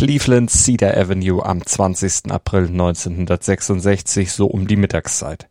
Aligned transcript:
Cleveland 0.00 0.50
Cedar 0.50 0.96
Avenue 0.96 1.44
am 1.44 1.62
20. 1.62 2.30
April 2.32 2.68
1966, 2.68 4.32
so 4.32 4.46
um 4.46 4.66
die 4.66 4.76
Mittagszeit. 4.76 5.46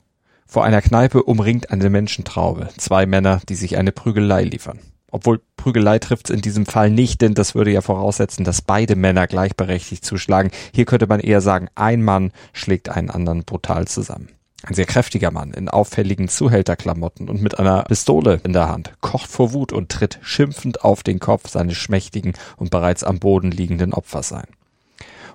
Vor 0.48 0.64
einer 0.64 0.82
Kneipe 0.82 1.22
umringt 1.22 1.70
eine 1.70 1.92
Menschentraube, 1.92 2.70
zwei 2.78 3.06
Männer, 3.06 3.42
die 3.48 3.54
sich 3.54 3.78
eine 3.78 3.92
Prügelei 3.92 4.42
liefern. 4.42 4.80
Obwohl 5.12 5.40
Prügelei 5.56 6.00
trifft's 6.00 6.32
in 6.32 6.42
diesem 6.42 6.66
Fall 6.66 6.90
nicht, 6.90 7.22
denn 7.22 7.36
das 7.36 7.54
würde 7.54 7.72
ja 7.72 7.82
voraussetzen, 7.82 8.44
dass 8.44 8.64
beide 8.64 8.96
Männer 8.96 9.28
gleichberechtigt 9.28 10.04
zuschlagen. 10.04 10.50
Hier 10.74 10.86
könnte 10.86 11.06
man 11.06 11.20
eher 11.20 11.42
sagen, 11.42 11.68
ein 11.76 12.02
Mann 12.02 12.32
schlägt 12.52 12.90
einen 12.90 13.12
anderen 13.12 13.44
brutal 13.44 13.88
zusammen. 13.88 14.30
Ein 14.64 14.74
sehr 14.74 14.86
kräftiger 14.86 15.32
Mann 15.32 15.54
in 15.54 15.70
auffälligen 15.70 16.28
Zuhälterklamotten 16.28 17.30
und 17.30 17.42
mit 17.42 17.60
einer 17.60 17.84
Pistole 17.84 18.42
in 18.44 18.54
der 18.54 18.68
Hand 18.68 18.92
kocht 19.00 19.30
vor 19.30 19.54
Wut 19.54 19.72
und 19.72 19.90
tritt 19.90 20.20
schimpfend 20.22 20.84
auf 20.84 21.02
den 21.02 21.20
Kopf 21.20 21.50
seines 21.50 21.78
schmächtigen 21.78 22.34
und 22.58 22.70
bereits 22.70 23.04
am 23.04 23.20
Boden 23.20 23.52
liegenden 23.52 23.94
Opfers 23.94 24.34
ein. 24.34 24.48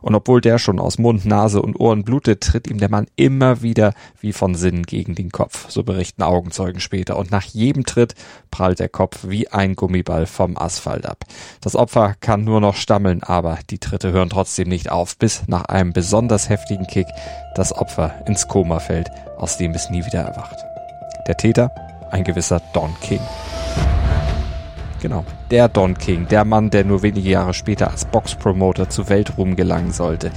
Und 0.04 0.14
obwohl 0.14 0.42
der 0.42 0.58
schon 0.58 0.80
aus 0.80 0.98
Mund, 0.98 1.24
Nase 1.24 1.62
und 1.62 1.80
Ohren 1.80 2.04
blutet, 2.04 2.42
tritt 2.42 2.68
ihm 2.68 2.76
der 2.76 2.90
Mann 2.90 3.06
immer 3.16 3.62
wieder 3.62 3.94
wie 4.20 4.34
von 4.34 4.54
Sinnen 4.54 4.82
gegen 4.82 5.14
den 5.14 5.32
Kopf, 5.32 5.70
so 5.70 5.82
berichten 5.82 6.22
Augenzeugen 6.22 6.78
später. 6.78 7.16
Und 7.16 7.30
nach 7.30 7.44
jedem 7.44 7.86
Tritt 7.86 8.14
prallt 8.50 8.80
der 8.80 8.90
Kopf 8.90 9.20
wie 9.26 9.48
ein 9.48 9.76
Gummiball 9.76 10.26
vom 10.26 10.58
Asphalt 10.58 11.06
ab. 11.06 11.24
Das 11.62 11.74
Opfer 11.74 12.16
kann 12.20 12.44
nur 12.44 12.60
noch 12.60 12.76
stammeln, 12.76 13.22
aber 13.22 13.58
die 13.70 13.78
Tritte 13.78 14.12
hören 14.12 14.28
trotzdem 14.28 14.68
nicht 14.68 14.90
auf, 14.90 15.16
bis 15.16 15.44
nach 15.46 15.64
einem 15.64 15.94
besonders 15.94 16.50
heftigen 16.50 16.86
Kick 16.86 17.06
das 17.54 17.72
Opfer 17.72 18.12
ins 18.26 18.46
Koma 18.46 18.80
fällt, 18.80 19.08
aus 19.38 19.56
dem 19.56 19.70
es 19.70 19.88
nie 19.88 20.04
wieder 20.04 20.20
erwacht. 20.20 20.58
Der 21.26 21.38
Täter? 21.38 21.70
Ein 22.10 22.24
gewisser 22.24 22.60
Don 22.74 22.94
King. 23.00 23.20
Genau. 25.04 25.22
Der 25.50 25.68
Don 25.68 25.98
King, 25.98 26.28
der 26.28 26.46
Mann, 26.46 26.70
der 26.70 26.82
nur 26.82 27.02
wenige 27.02 27.28
Jahre 27.28 27.52
später 27.52 27.90
als 27.90 28.06
Boxpromoter 28.06 28.88
zu 28.88 29.10
Weltruhm 29.10 29.54
gelangen 29.54 29.92
sollte. 29.92 30.30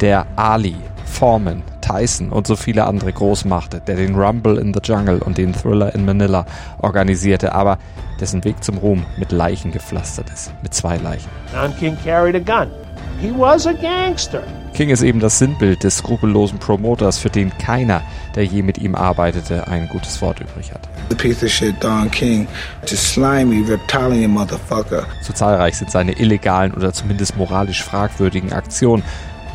Der 0.00 0.24
Ali, 0.36 0.76
Foreman, 1.04 1.62
Tyson 1.82 2.30
und 2.30 2.46
so 2.46 2.56
viele 2.56 2.86
andere 2.86 3.12
groß 3.12 3.44
machte, 3.44 3.82
der 3.86 3.96
den 3.96 4.14
Rumble 4.14 4.56
in 4.56 4.72
the 4.72 4.80
Jungle 4.82 5.18
und 5.18 5.36
den 5.36 5.52
Thriller 5.52 5.94
in 5.94 6.06
Manila 6.06 6.46
organisierte, 6.78 7.52
aber 7.52 7.76
dessen 8.18 8.42
Weg 8.44 8.64
zum 8.64 8.78
Ruhm 8.78 9.04
mit 9.18 9.30
Leichen 9.30 9.72
gepflastert 9.72 10.30
ist. 10.30 10.54
Mit 10.62 10.72
zwei 10.72 10.96
Leichen. 10.96 11.28
Don 11.52 11.76
King 11.76 11.98
carried 12.02 12.34
a 12.34 12.38
gun. 12.38 12.70
He 13.20 13.30
was 13.36 13.66
a 13.66 13.72
gangster. 13.72 14.42
King 14.74 14.90
ist 14.90 15.02
eben 15.02 15.20
das 15.20 15.38
Sinnbild 15.38 15.84
des 15.84 15.98
skrupellosen 15.98 16.58
Promoters, 16.58 17.18
für 17.18 17.30
den 17.30 17.56
keiner, 17.58 18.02
der 18.34 18.44
je 18.44 18.62
mit 18.62 18.78
ihm 18.78 18.94
arbeitete, 18.94 19.68
ein 19.68 19.88
gutes 19.88 20.20
Wort 20.20 20.40
übrig 20.40 20.72
hat. 20.72 20.80
The 21.10 21.14
piece 21.14 21.44
of 21.44 21.50
shit 21.50 21.74
Don 21.82 22.10
King, 22.10 22.48
just 22.86 23.12
slimy, 23.12 23.64
reptilian 23.68 24.32
motherfucker. 24.32 25.06
So 25.22 25.32
zahlreich 25.32 25.76
sind 25.76 25.90
seine 25.90 26.18
illegalen 26.18 26.74
oder 26.74 26.92
zumindest 26.92 27.36
moralisch 27.36 27.84
fragwürdigen 27.84 28.52
Aktionen. 28.52 29.04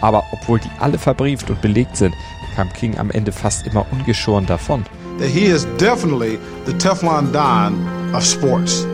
Aber 0.02 0.24
obwohl 0.32 0.60
die 0.60 0.72
alle 0.80 0.98
verbrieft 0.98 1.50
und 1.50 1.62
belegt 1.62 1.98
sind, 1.98 2.16
kam 2.56 2.72
King 2.74 2.98
am 2.98 3.12
Ende 3.12 3.32
fast 3.34 3.68
immer 3.68 3.86
ungeschoren 3.92 4.46
davon. 4.46 4.86
He 5.20 5.48
is 5.48 5.68
definitely 5.78 6.40
the 6.66 6.74
Teflon 6.74 7.32
Don 7.34 7.76
of 8.14 8.24
sports. 8.24 8.86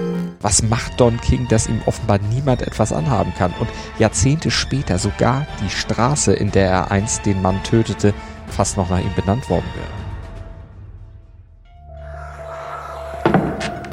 Was 0.45 0.61
macht 0.61 1.01
Don 1.01 1.19
King, 1.19 1.47
dass 1.47 1.65
ihm 1.65 1.81
offenbar 1.87 2.19
niemand 2.19 2.61
etwas 2.61 2.93
anhaben 2.93 3.33
kann 3.35 3.51
und 3.59 3.67
Jahrzehnte 3.97 4.51
später 4.51 4.99
sogar 4.99 5.47
die 5.59 5.71
Straße, 5.71 6.33
in 6.33 6.51
der 6.51 6.69
er 6.69 6.91
einst 6.91 7.25
den 7.25 7.41
Mann 7.41 7.63
tötete, 7.63 8.13
fast 8.45 8.77
noch 8.77 8.87
nach 8.91 8.99
ihm 8.99 9.11
benannt 9.15 9.49
worden 9.49 9.65
wäre? 9.73 9.87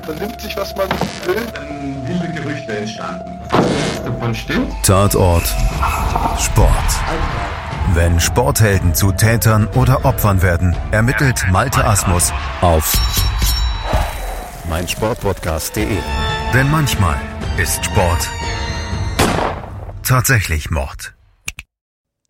Vernimmt 0.04 0.38
sich, 0.42 0.54
was 0.54 0.76
man 0.76 0.90
will, 1.24 1.42
dann 1.54 2.06
wilde 2.06 2.30
Gerüchte 2.34 2.76
entstanden. 2.76 3.38
Was 3.48 4.04
davon 4.04 4.34
stimmt? 4.34 4.74
Tatort 4.84 5.46
Sport. 6.38 6.68
Wenn 7.94 8.20
Sporthelden 8.20 8.94
zu 8.94 9.10
Tätern 9.12 9.68
oder 9.68 10.04
Opfern 10.04 10.42
werden, 10.42 10.76
ermittelt 10.90 11.46
Malte 11.50 11.82
Asmus 11.82 12.30
auf 12.60 12.92
meinsportpodcast.de. 14.68 15.96
Denn 16.54 16.70
manchmal 16.70 17.16
ist 17.58 17.82
Sport 17.82 18.28
tatsächlich 20.04 20.70
Mord. 20.70 21.14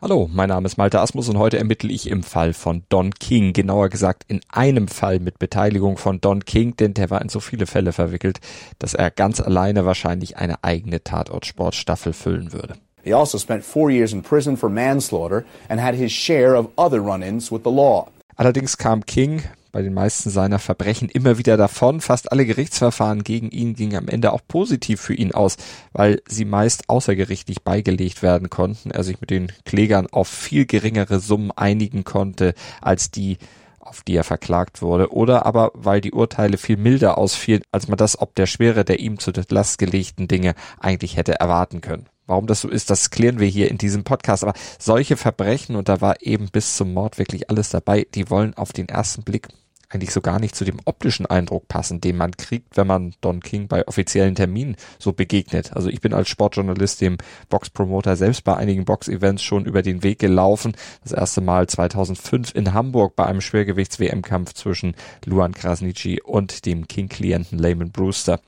Hallo, 0.00 0.30
mein 0.32 0.48
Name 0.48 0.66
ist 0.66 0.76
Malte 0.78 1.00
Asmus 1.00 1.28
und 1.28 1.38
heute 1.38 1.58
ermittle 1.58 1.90
ich 1.90 2.08
im 2.08 2.22
Fall 2.22 2.52
von 2.52 2.84
Don 2.88 3.12
King, 3.12 3.52
genauer 3.52 3.88
gesagt 3.88 4.22
in 4.28 4.40
einem 4.48 4.86
Fall 4.86 5.18
mit 5.18 5.40
Beteiligung 5.40 5.96
von 5.96 6.20
Don 6.20 6.44
King, 6.44 6.76
denn 6.76 6.94
der 6.94 7.10
war 7.10 7.20
in 7.20 7.30
so 7.30 7.40
viele 7.40 7.66
Fälle 7.66 7.92
verwickelt, 7.92 8.38
dass 8.78 8.94
er 8.94 9.10
ganz 9.10 9.40
alleine 9.40 9.86
wahrscheinlich 9.86 10.36
eine 10.36 10.62
eigene 10.62 11.02
Tatortsportstaffel 11.02 12.12
füllen 12.12 12.52
würde. 12.52 12.76
He 13.02 13.12
also 13.12 13.38
spent 13.38 13.64
four 13.64 13.90
years 13.90 14.12
in 14.12 14.22
prison 14.22 14.56
for 14.56 14.68
manslaughter 14.68 15.42
and 15.68 15.82
had 15.82 15.96
his 15.96 16.12
share 16.12 16.56
of 16.56 16.68
other 16.76 17.00
run-ins 17.00 17.50
with 17.50 17.62
the 17.64 17.72
law. 17.72 18.06
Allerdings 18.36 18.78
kam 18.78 19.04
King 19.04 19.42
bei 19.72 19.82
den 19.82 19.94
meisten 19.94 20.30
seiner 20.30 20.58
Verbrechen 20.58 21.08
immer 21.08 21.38
wieder 21.38 21.56
davon. 21.56 22.00
Fast 22.00 22.30
alle 22.30 22.46
Gerichtsverfahren 22.46 23.24
gegen 23.24 23.50
ihn 23.50 23.74
gingen 23.74 23.96
am 23.96 24.08
Ende 24.08 24.32
auch 24.32 24.42
positiv 24.46 25.00
für 25.00 25.14
ihn 25.14 25.32
aus, 25.32 25.56
weil 25.92 26.22
sie 26.28 26.44
meist 26.44 26.88
außergerichtlich 26.88 27.62
beigelegt 27.62 28.22
werden 28.22 28.50
konnten, 28.50 28.90
er 28.90 29.02
sich 29.02 29.20
mit 29.20 29.30
den 29.30 29.50
Klägern 29.64 30.06
auf 30.12 30.28
viel 30.28 30.66
geringere 30.66 31.18
Summen 31.18 31.50
einigen 31.50 32.04
konnte 32.04 32.54
als 32.80 33.10
die 33.10 33.38
auf 33.80 34.02
die 34.02 34.14
er 34.14 34.24
verklagt 34.24 34.80
wurde, 34.80 35.12
oder 35.12 35.44
aber 35.44 35.72
weil 35.74 36.00
die 36.00 36.12
Urteile 36.12 36.56
viel 36.56 36.76
milder 36.76 37.18
ausfielen, 37.18 37.62
als 37.72 37.88
man 37.88 37.98
das 37.98 38.18
ob 38.18 38.34
der 38.36 38.46
Schwere 38.46 38.84
der 38.84 39.00
ihm 39.00 39.18
zu 39.18 39.32
Last 39.50 39.78
gelegten 39.78 40.28
Dinge 40.28 40.54
eigentlich 40.78 41.16
hätte 41.16 41.34
erwarten 41.40 41.80
können. 41.80 42.06
Warum 42.26 42.46
das 42.46 42.60
so 42.60 42.68
ist, 42.68 42.90
das 42.90 43.10
klären 43.10 43.40
wir 43.40 43.48
hier 43.48 43.70
in 43.70 43.78
diesem 43.78 44.04
Podcast. 44.04 44.44
Aber 44.44 44.54
solche 44.78 45.16
Verbrechen, 45.16 45.76
und 45.76 45.88
da 45.88 46.00
war 46.00 46.22
eben 46.22 46.48
bis 46.50 46.76
zum 46.76 46.94
Mord 46.94 47.18
wirklich 47.18 47.50
alles 47.50 47.70
dabei, 47.70 48.06
die 48.14 48.30
wollen 48.30 48.54
auf 48.54 48.72
den 48.72 48.88
ersten 48.88 49.22
Blick 49.22 49.48
eigentlich 49.92 50.12
so 50.12 50.20
gar 50.20 50.38
nicht 50.38 50.56
zu 50.56 50.64
dem 50.64 50.78
optischen 50.84 51.26
Eindruck 51.26 51.68
passen, 51.68 52.00
den 52.00 52.16
man 52.16 52.36
kriegt, 52.36 52.76
wenn 52.76 52.86
man 52.86 53.14
Don 53.20 53.40
King 53.40 53.68
bei 53.68 53.86
offiziellen 53.86 54.34
Terminen 54.34 54.76
so 54.98 55.12
begegnet. 55.12 55.72
Also 55.74 55.88
ich 55.88 56.00
bin 56.00 56.14
als 56.14 56.28
Sportjournalist 56.28 57.00
dem 57.00 57.18
Boxpromoter 57.48 58.16
selbst 58.16 58.44
bei 58.44 58.56
einigen 58.56 58.84
Boxevents 58.84 59.42
schon 59.42 59.64
über 59.64 59.82
den 59.82 60.02
Weg 60.02 60.18
gelaufen. 60.18 60.74
Das 61.02 61.12
erste 61.12 61.40
Mal 61.40 61.68
2005 61.68 62.54
in 62.54 62.72
Hamburg 62.72 63.16
bei 63.16 63.26
einem 63.26 63.40
Schwergewichts-WM-Kampf 63.40 64.54
zwischen 64.54 64.94
Luan 65.24 65.52
Krasniqi 65.52 66.20
und 66.22 66.64
dem 66.66 66.88
King-Klienten 66.88 67.58
Lehman 67.58 67.90
Brewster. 67.90 68.40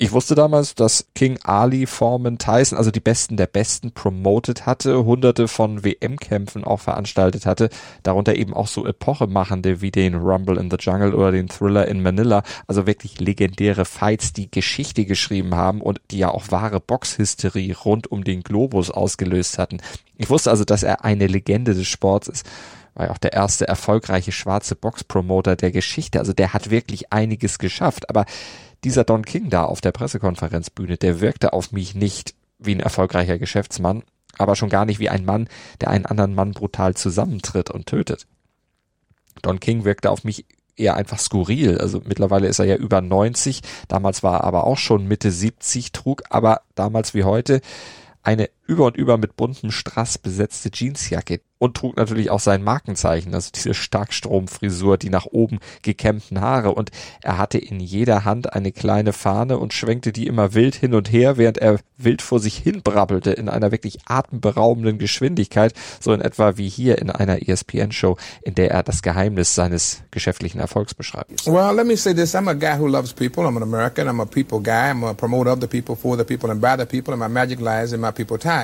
Ich 0.00 0.12
wusste 0.12 0.36
damals, 0.36 0.76
dass 0.76 1.08
King 1.16 1.40
Ali, 1.42 1.84
Foreman, 1.84 2.38
Tyson, 2.38 2.78
also 2.78 2.92
die 2.92 3.00
Besten 3.00 3.36
der 3.36 3.48
Besten 3.48 3.90
promoted 3.90 4.64
hatte, 4.64 5.04
hunderte 5.04 5.48
von 5.48 5.82
WM-Kämpfen 5.82 6.62
auch 6.62 6.78
veranstaltet 6.78 7.46
hatte, 7.46 7.68
darunter 8.04 8.36
eben 8.36 8.54
auch 8.54 8.68
so 8.68 8.86
epochemachende 8.86 9.80
wie 9.80 9.90
den 9.90 10.14
Rumble 10.14 10.56
in 10.56 10.70
the 10.70 10.76
Jungle 10.78 11.14
oder 11.14 11.32
den 11.32 11.48
Thriller 11.48 11.88
in 11.88 12.00
Manila, 12.00 12.44
also 12.68 12.86
wirklich 12.86 13.18
legendäre 13.18 13.84
Fights, 13.84 14.32
die 14.32 14.48
Geschichte 14.48 15.04
geschrieben 15.04 15.56
haben 15.56 15.80
und 15.80 16.00
die 16.12 16.18
ja 16.18 16.30
auch 16.30 16.52
wahre 16.52 16.78
Boxhysterie 16.78 17.74
rund 17.74 18.06
um 18.06 18.22
den 18.22 18.44
Globus 18.44 18.92
ausgelöst 18.92 19.58
hatten. 19.58 19.78
Ich 20.16 20.30
wusste 20.30 20.50
also, 20.50 20.62
dass 20.62 20.84
er 20.84 21.04
eine 21.04 21.26
Legende 21.26 21.74
des 21.74 21.88
Sports 21.88 22.28
ist 22.28 22.46
war 22.94 23.06
ja 23.06 23.12
auch 23.12 23.18
der 23.18 23.32
erste 23.32 23.68
erfolgreiche 23.68 24.32
schwarze 24.32 24.74
Boxpromoter 24.74 25.54
der 25.54 25.70
Geschichte. 25.70 26.18
Also 26.18 26.32
der 26.32 26.52
hat 26.52 26.70
wirklich 26.70 27.12
einiges 27.12 27.60
geschafft. 27.60 28.10
Aber 28.10 28.24
dieser 28.84 29.04
Don 29.04 29.24
King 29.24 29.50
da 29.50 29.64
auf 29.64 29.80
der 29.80 29.92
Pressekonferenzbühne, 29.92 30.96
der 30.96 31.20
wirkte 31.20 31.52
auf 31.52 31.72
mich 31.72 31.94
nicht 31.94 32.34
wie 32.58 32.74
ein 32.74 32.80
erfolgreicher 32.80 33.38
Geschäftsmann, 33.38 34.02
aber 34.36 34.56
schon 34.56 34.68
gar 34.68 34.84
nicht 34.84 34.98
wie 34.98 35.08
ein 35.08 35.24
Mann, 35.24 35.48
der 35.80 35.90
einen 35.90 36.06
anderen 36.06 36.34
Mann 36.34 36.52
brutal 36.52 36.94
zusammentritt 36.94 37.70
und 37.70 37.86
tötet. 37.86 38.26
Don 39.42 39.60
King 39.60 39.84
wirkte 39.84 40.10
auf 40.10 40.24
mich 40.24 40.46
eher 40.76 40.96
einfach 40.96 41.18
skurril. 41.18 41.78
Also 41.78 42.02
mittlerweile 42.04 42.46
ist 42.46 42.58
er 42.58 42.64
ja 42.64 42.76
über 42.76 43.00
90, 43.00 43.62
damals 43.88 44.22
war 44.22 44.40
er 44.40 44.44
aber 44.44 44.64
auch 44.64 44.78
schon 44.78 45.06
Mitte 45.06 45.30
70, 45.30 45.92
trug 45.92 46.22
aber 46.30 46.62
damals 46.74 47.14
wie 47.14 47.24
heute 47.24 47.60
eine 48.22 48.50
über 48.68 48.84
und 48.84 48.96
über 48.96 49.16
mit 49.16 49.34
buntem 49.34 49.70
Strass 49.70 50.18
besetzte 50.18 50.70
Jeansjacke 50.72 51.40
und 51.58 51.76
trug 51.76 51.96
natürlich 51.96 52.30
auch 52.30 52.38
sein 52.38 52.62
Markenzeichen, 52.62 53.34
also 53.34 53.50
diese 53.52 53.74
Starkstromfrisur, 53.74 54.96
die 54.96 55.10
nach 55.10 55.26
oben 55.26 55.58
gekämmten 55.82 56.40
Haare 56.40 56.72
und 56.72 56.90
er 57.22 57.38
hatte 57.38 57.58
in 57.58 57.80
jeder 57.80 58.24
Hand 58.24 58.52
eine 58.52 58.70
kleine 58.70 59.12
Fahne 59.12 59.58
und 59.58 59.72
schwenkte 59.72 60.12
die 60.12 60.26
immer 60.26 60.54
wild 60.54 60.76
hin 60.76 60.94
und 60.94 61.10
her, 61.10 61.36
während 61.36 61.58
er 61.58 61.80
wild 61.96 62.22
vor 62.22 62.38
sich 62.38 62.56
hin 62.56 62.82
brabbelte 62.84 63.32
in 63.32 63.48
einer 63.48 63.72
wirklich 63.72 63.98
atemberaubenden 64.06 64.98
Geschwindigkeit, 64.98 65.72
so 65.98 66.12
in 66.12 66.20
etwa 66.20 66.56
wie 66.58 66.68
hier 66.68 66.98
in 66.98 67.10
einer 67.10 67.48
ESPN-Show, 67.48 68.16
in 68.42 68.54
der 68.54 68.70
er 68.70 68.82
das 68.82 69.02
Geheimnis 69.02 69.54
seines 69.54 70.02
geschäftlichen 70.10 70.60
Erfolgs 70.60 70.94
beschreibt. 70.94 71.46
Well, 71.46 71.74
let 71.74 71.86
me 71.86 71.96
say 71.96 72.14
this. 72.14 72.34
I'm 72.34 72.48
a 72.48 72.54
guy 72.54 72.78
who 72.78 72.86
loves 72.86 73.12
people. 73.12 73.44
I'm 73.44 73.56
an 73.56 73.62
American. 73.62 74.08
I'm 74.08 74.20
a 74.20 74.26
people 74.26 74.60
guy. 74.60 74.90
I'm 74.90 75.02
a 75.04 75.14
promoter 75.14 75.50
of 75.50 75.60
the 75.60 75.66
people, 75.66 75.96
for 75.96 76.16
the 76.16 76.24
people, 76.24 76.50
and 76.50 76.60
by 76.60 76.76
the 76.76 76.86
people, 76.86 77.12
and 77.14 77.20
my 77.20 77.28
magic 77.28 77.60
lies 77.60 77.92
in 77.92 78.00
my 78.00 78.12
people 78.12 78.38
time. 78.38 78.57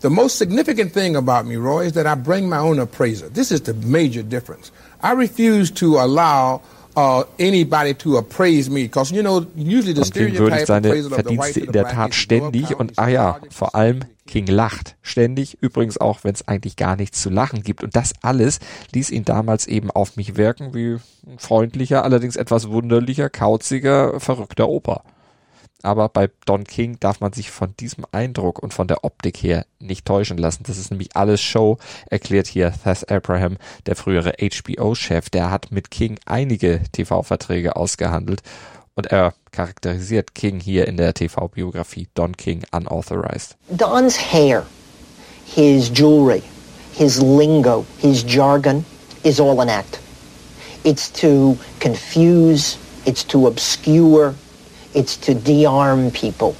The 0.00 0.10
most 0.10 0.38
significant 0.38 0.92
thing 0.92 1.16
about 1.16 1.44
me, 1.44 1.56
Roy, 1.56 1.86
is 1.86 1.92
that 1.92 2.06
I 2.06 2.14
bring 2.14 2.48
my 2.48 2.58
own 2.58 2.78
appraiser. 2.78 3.28
This 3.28 3.50
is 3.50 3.62
the 3.62 3.74
major 3.74 4.22
difference. 4.22 4.70
I 5.02 5.12
refuse 5.12 5.72
to 5.74 5.98
allow 5.98 6.60
uh, 6.96 7.24
anybody 7.38 7.94
to 7.94 8.16
appraise 8.16 8.70
me, 8.70 8.84
because 8.84 9.12
you 9.12 9.22
know 9.22 9.46
usually 9.56 9.94
the 9.94 10.04
stereotype 10.04 10.66
seine 10.66 11.02
Verdienste 11.08 11.60
in 11.60 11.72
der 11.72 11.88
Tat 11.88 12.14
ständig 12.14 12.78
und 12.78 12.92
ah 12.96 13.08
ja, 13.08 13.40
vor 13.50 13.74
allem 13.74 14.00
King 14.26 14.46
lacht 14.46 14.96
ständig, 15.02 15.58
übrigens 15.60 15.98
auch, 15.98 16.22
wenn 16.22 16.34
es 16.34 16.46
eigentlich 16.46 16.76
gar 16.76 16.96
nichts 16.96 17.22
zu 17.22 17.30
lachen 17.30 17.62
gibt. 17.62 17.82
Und 17.82 17.96
das 17.96 18.12
alles 18.20 18.60
ließ 18.92 19.10
ihn 19.10 19.24
damals 19.24 19.66
eben 19.66 19.90
auf 19.90 20.16
mich 20.16 20.36
wirken 20.36 20.74
wie 20.74 20.98
ein 21.26 21.38
freundlicher, 21.38 22.04
allerdings 22.04 22.36
etwas 22.36 22.68
wunderlicher, 22.68 23.30
kauziger, 23.30 24.20
verrückter 24.20 24.68
Opa. 24.68 25.02
Aber 25.82 26.08
bei 26.08 26.28
Don 26.44 26.64
King 26.64 26.98
darf 26.98 27.20
man 27.20 27.32
sich 27.32 27.50
von 27.50 27.74
diesem 27.78 28.04
Eindruck 28.10 28.58
und 28.60 28.74
von 28.74 28.88
der 28.88 29.04
Optik 29.04 29.36
her 29.38 29.64
nicht 29.78 30.04
täuschen 30.04 30.36
lassen. 30.36 30.64
Das 30.66 30.76
ist 30.76 30.90
nämlich 30.90 31.16
alles 31.16 31.40
Show, 31.40 31.78
erklärt 32.10 32.48
hier 32.48 32.72
Thess 32.82 33.04
Abraham, 33.04 33.58
der 33.86 33.94
frühere 33.94 34.34
HBO-Chef. 34.40 35.30
Der 35.30 35.50
hat 35.50 35.70
mit 35.70 35.90
King 35.90 36.18
einige 36.26 36.82
TV-Verträge 36.92 37.76
ausgehandelt 37.76 38.42
und 38.96 39.06
er 39.06 39.34
charakterisiert 39.52 40.34
King 40.34 40.58
hier 40.58 40.88
in 40.88 40.96
der 40.96 41.14
TV-Biografie 41.14 42.08
Don 42.14 42.36
King 42.36 42.64
Unauthorized. 42.72 43.56
Don's 43.70 44.18
hair, 44.18 44.66
his 45.46 45.88
jewelry, 45.88 46.42
his 46.92 47.22
lingo, 47.22 47.86
his 47.98 48.24
jargon 48.24 48.84
is 49.22 49.38
all 49.38 49.60
an 49.60 49.68
act. 49.68 50.00
It's 50.82 51.12
to 51.12 51.56
confuse, 51.78 52.76
it's 53.04 53.24
to 53.28 53.46
obscure, 53.46 54.34
it's 54.94 55.16
to 55.18 55.34
de-arm 55.34 56.10
people. 56.10 56.56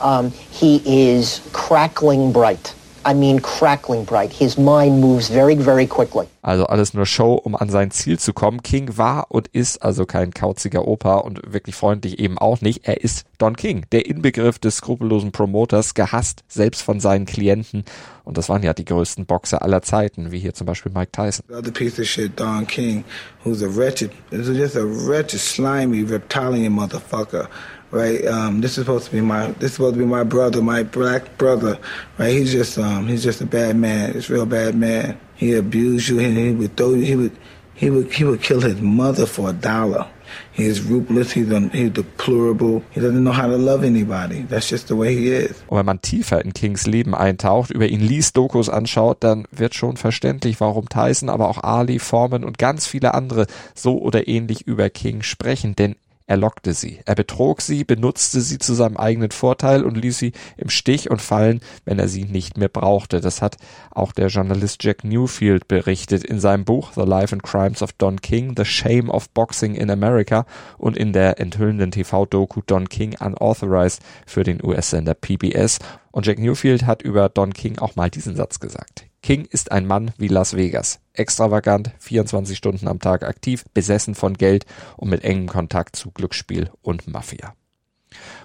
Um, 0.00 0.30
he 0.30 0.82
is 0.84 1.40
crackling 1.52 2.32
bright. 2.32 2.74
I 3.04 3.14
mean 3.14 3.40
crackling 3.40 4.04
bright. 4.04 4.32
His 4.32 4.56
mind 4.56 5.00
moves 5.00 5.28
very, 5.28 5.56
very 5.56 5.86
quickly. 5.86 6.26
Also 6.42 6.64
alles 6.64 6.94
nur 6.94 7.06
Show, 7.06 7.34
um 7.34 7.54
an 7.54 7.68
sein 7.68 7.90
Ziel 7.90 8.18
zu 8.18 8.32
kommen. 8.32 8.62
King 8.62 8.96
war 8.96 9.26
und 9.30 9.48
ist 9.48 9.82
also 9.82 10.06
kein 10.06 10.32
kauziger 10.32 10.86
Opa 10.86 11.16
und 11.16 11.40
wirklich 11.52 11.74
freundlich 11.74 12.18
eben 12.18 12.38
auch 12.38 12.60
nicht. 12.60 12.86
Er 12.88 13.02
ist 13.02 13.26
Don 13.38 13.56
King, 13.56 13.86
der 13.92 14.06
Inbegriff 14.06 14.58
des 14.58 14.76
skrupellosen 14.76 15.32
Promoters, 15.32 15.94
gehasst 15.94 16.44
selbst 16.48 16.82
von 16.82 17.00
seinen 17.00 17.26
Klienten. 17.26 17.84
Und 18.24 18.36
das 18.36 18.48
waren 18.48 18.62
ja 18.62 18.74
die 18.74 18.84
größten 18.84 19.26
Boxer 19.26 19.62
aller 19.62 19.82
Zeiten, 19.82 20.32
wie 20.32 20.38
hier 20.38 20.54
zum 20.54 20.66
Beispiel 20.66 20.92
Mike 20.92 21.12
Tyson. 21.12 21.44
The 21.48 21.54
other 21.54 21.70
piece 21.70 21.98
of 21.98 22.06
shit, 22.06 22.38
Don 22.38 22.66
King, 22.66 23.04
who's 23.44 23.62
a 23.62 23.68
wretched, 23.68 24.10
just 24.30 24.76
a 24.76 24.84
wretched, 24.84 25.40
slimy, 25.40 26.02
reptilian 26.02 26.74
motherfucker. 26.74 27.48
Right, 27.90 28.26
um, 28.26 28.60
this 28.60 28.72
is 28.72 28.84
supposed 28.84 29.06
to 29.06 29.12
be 29.12 29.22
my, 29.22 29.46
this 29.52 29.70
is 29.70 29.72
supposed 29.76 29.94
to 29.94 29.98
be 29.98 30.04
my 30.04 30.22
brother, 30.22 30.60
my 30.60 30.82
black 30.82 31.38
brother. 31.38 31.78
Right, 32.18 32.32
he's 32.32 32.52
just, 32.52 32.76
um, 32.78 33.08
he's 33.08 33.22
just 33.22 33.40
a 33.40 33.46
bad 33.46 33.76
man. 33.76 34.12
He's 34.12 34.28
a 34.28 34.34
real 34.34 34.46
bad 34.46 34.74
man. 34.74 35.18
He 35.36 35.54
abused 35.54 36.08
you, 36.08 36.18
and 36.20 36.36
he 36.36 36.52
would 36.52 36.76
throw 36.76 36.92
you. 36.92 37.04
He 37.04 37.16
would, 37.16 37.36
he 37.74 37.90
would, 37.90 38.12
he 38.12 38.24
would 38.24 38.42
kill 38.42 38.60
his 38.60 38.78
mother 38.80 39.24
for 39.24 39.48
a 39.48 39.52
dollar. 39.54 40.06
He 40.52 40.64
is 40.64 40.82
ruthless. 40.82 41.32
He's, 41.32 41.50
un, 41.50 41.70
he's 41.70 41.90
deplorable. 41.90 42.82
He 42.90 43.00
doesn't 43.00 43.22
know 43.22 43.32
how 43.32 43.46
to 43.46 43.56
love 43.56 43.84
anybody. 43.84 44.42
That's 44.42 44.68
just 44.68 44.88
the 44.88 44.96
way 44.96 45.14
he 45.14 45.28
is. 45.32 45.62
Und 45.68 45.78
wenn 45.78 45.86
man 45.86 46.02
tiefer 46.02 46.44
in 46.44 46.52
Kings 46.52 46.86
Leben 46.86 47.14
eintaucht, 47.14 47.70
über 47.70 47.86
ihn 47.86 48.00
liest, 48.00 48.36
Dokus 48.36 48.68
anschaut, 48.68 49.24
dann 49.24 49.46
wird 49.50 49.74
schon 49.74 49.96
verständlich, 49.96 50.60
warum 50.60 50.90
Tyson, 50.90 51.30
aber 51.30 51.48
auch 51.48 51.62
Ali, 51.62 51.98
Foreman 51.98 52.44
und 52.44 52.58
ganz 52.58 52.86
viele 52.86 53.14
andere 53.14 53.46
so 53.74 53.98
oder 53.98 54.28
ähnlich 54.28 54.66
über 54.66 54.90
King 54.90 55.22
sprechen, 55.22 55.74
denn 55.74 55.96
er 56.28 56.36
lockte 56.36 56.74
sie. 56.74 57.00
Er 57.06 57.14
betrog 57.14 57.62
sie, 57.62 57.84
benutzte 57.84 58.42
sie 58.42 58.58
zu 58.58 58.74
seinem 58.74 58.98
eigenen 58.98 59.30
Vorteil 59.30 59.82
und 59.82 59.96
ließ 59.96 60.18
sie 60.18 60.32
im 60.58 60.68
Stich 60.68 61.10
und 61.10 61.22
fallen, 61.22 61.60
wenn 61.86 61.98
er 61.98 62.06
sie 62.06 62.24
nicht 62.24 62.58
mehr 62.58 62.68
brauchte. 62.68 63.22
Das 63.22 63.40
hat 63.40 63.56
auch 63.90 64.12
der 64.12 64.28
Journalist 64.28 64.84
Jack 64.84 65.04
Newfield 65.04 65.68
berichtet 65.68 66.24
in 66.24 66.38
seinem 66.38 66.66
Buch 66.66 66.92
The 66.94 67.00
Life 67.00 67.34
and 67.34 67.42
Crimes 67.42 67.80
of 67.80 67.94
Don 67.94 68.20
King, 68.20 68.52
The 68.56 68.66
Shame 68.66 69.08
of 69.08 69.30
Boxing 69.30 69.74
in 69.74 69.90
America 69.90 70.44
und 70.76 70.98
in 70.98 71.14
der 71.14 71.40
enthüllenden 71.40 71.92
TV-Doku 71.92 72.60
Don 72.66 72.90
King 72.90 73.16
Unauthorized 73.18 74.02
für 74.26 74.44
den 74.44 74.62
US-Sender 74.62 75.14
PBS. 75.14 75.78
Und 76.10 76.26
Jack 76.26 76.38
Newfield 76.38 76.84
hat 76.84 77.00
über 77.00 77.30
Don 77.30 77.54
King 77.54 77.78
auch 77.78 77.96
mal 77.96 78.10
diesen 78.10 78.36
Satz 78.36 78.60
gesagt. 78.60 79.07
King 79.22 79.46
ist 79.50 79.72
ein 79.72 79.86
Mann 79.86 80.12
wie 80.16 80.28
Las 80.28 80.54
Vegas. 80.54 81.00
Extravagant, 81.12 81.90
24 81.98 82.56
Stunden 82.56 82.88
am 82.88 83.00
Tag 83.00 83.22
aktiv, 83.24 83.64
besessen 83.74 84.14
von 84.14 84.34
Geld 84.34 84.64
und 84.96 85.10
mit 85.10 85.24
engem 85.24 85.48
Kontakt 85.48 85.96
zu 85.96 86.10
Glücksspiel 86.10 86.70
und 86.82 87.08
Mafia. 87.08 87.54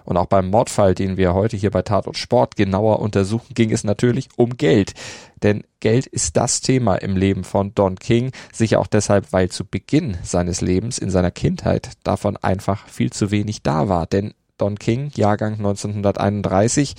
Und 0.03 0.17
auch 0.17 0.25
beim 0.25 0.49
Mordfall, 0.49 0.93
den 0.93 1.15
wir 1.15 1.33
heute 1.33 1.55
hier 1.55 1.71
bei 1.71 1.81
Tatort 1.81 2.17
Sport 2.17 2.55
genauer 2.55 2.99
untersuchen, 2.99 3.53
ging 3.53 3.71
es 3.71 3.83
natürlich 3.83 4.27
um 4.35 4.57
Geld. 4.57 4.93
Denn 5.41 5.63
Geld 5.79 6.05
ist 6.07 6.35
das 6.35 6.61
Thema 6.61 6.95
im 6.95 7.15
Leben 7.15 7.43
von 7.43 7.73
Don 7.73 7.95
King, 7.95 8.31
sicher 8.51 8.79
auch 8.79 8.87
deshalb, 8.87 9.31
weil 9.31 9.49
zu 9.49 9.65
Beginn 9.65 10.17
seines 10.23 10.61
Lebens 10.61 10.97
in 10.97 11.09
seiner 11.09 11.31
Kindheit 11.31 11.91
davon 12.03 12.37
einfach 12.37 12.87
viel 12.87 13.11
zu 13.11 13.31
wenig 13.31 13.63
da 13.63 13.87
war. 13.87 14.05
Denn 14.05 14.33
Don 14.57 14.77
King, 14.77 15.11
Jahrgang 15.15 15.53
1931, 15.53 16.95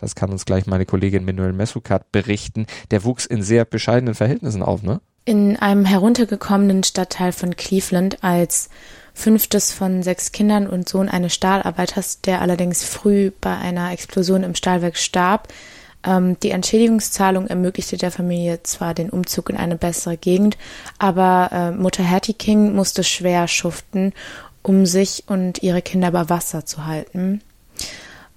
das 0.00 0.14
kann 0.14 0.30
uns 0.30 0.44
gleich 0.44 0.66
meine 0.66 0.86
Kollegin 0.86 1.24
Manuel 1.24 1.52
Messukat 1.52 2.12
berichten, 2.12 2.66
der 2.90 3.04
wuchs 3.04 3.26
in 3.26 3.42
sehr 3.42 3.64
bescheidenen 3.64 4.14
Verhältnissen 4.14 4.62
auf, 4.62 4.82
ne? 4.82 5.00
In 5.24 5.56
einem 5.56 5.84
heruntergekommenen 5.84 6.84
Stadtteil 6.84 7.32
von 7.32 7.54
Cleveland 7.56 8.24
als 8.24 8.70
fünftes 9.12 9.72
von 9.72 10.02
sechs 10.02 10.32
Kindern 10.32 10.66
und 10.66 10.88
Sohn 10.88 11.08
eines 11.08 11.34
Stahlarbeiters, 11.34 12.20
der 12.22 12.40
allerdings 12.40 12.84
früh 12.84 13.30
bei 13.40 13.56
einer 13.56 13.92
Explosion 13.92 14.42
im 14.42 14.54
Stahlwerk 14.54 14.96
starb. 14.96 15.48
Ähm, 16.04 16.38
die 16.40 16.50
Entschädigungszahlung 16.50 17.48
ermöglichte 17.48 17.96
der 17.96 18.12
Familie 18.12 18.62
zwar 18.62 18.94
den 18.94 19.10
Umzug 19.10 19.50
in 19.50 19.56
eine 19.56 19.76
bessere 19.76 20.16
Gegend, 20.16 20.56
aber 20.98 21.50
äh, 21.52 21.70
Mutter 21.72 22.08
Hattie 22.08 22.34
King 22.34 22.74
musste 22.74 23.02
schwer 23.02 23.48
schuften, 23.48 24.12
um 24.62 24.86
sich 24.86 25.24
und 25.26 25.62
ihre 25.62 25.82
Kinder 25.82 26.10
bei 26.10 26.28
Wasser 26.28 26.66
zu 26.66 26.86
halten. 26.86 27.40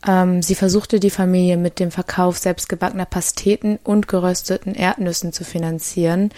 Ähm, 0.07 0.41
sie 0.41 0.55
versuchte 0.55 0.99
die 0.99 1.09
Familie 1.09 1.57
mit 1.57 1.79
dem 1.79 1.91
Verkauf 1.91 2.37
selbstgebackener 2.37 3.05
Pasteten 3.05 3.79
und 3.83 4.07
gerösteten 4.07 4.73
Erdnüssen 4.73 5.33
zu 5.33 5.43
finanzieren. 5.43 6.31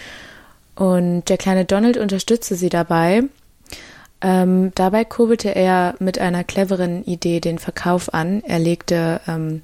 Und 0.76 1.30
der 1.30 1.38
kleine 1.38 1.66
Donald 1.66 1.98
unterstützte 1.98 2.56
sie 2.56 2.70
dabei. 2.70 3.24
Ähm, 4.22 4.72
dabei 4.76 5.06
kurbelte 5.06 5.50
er 5.50 5.96
mit 6.00 6.18
einer 6.18 6.44
cleveren 6.44 7.04
Idee 7.06 7.40
den 7.40 7.60
Verkauf 7.60 8.14
an. 8.14 8.42
Er 8.46 8.60
legte 8.60 9.22
ähm, 9.28 9.62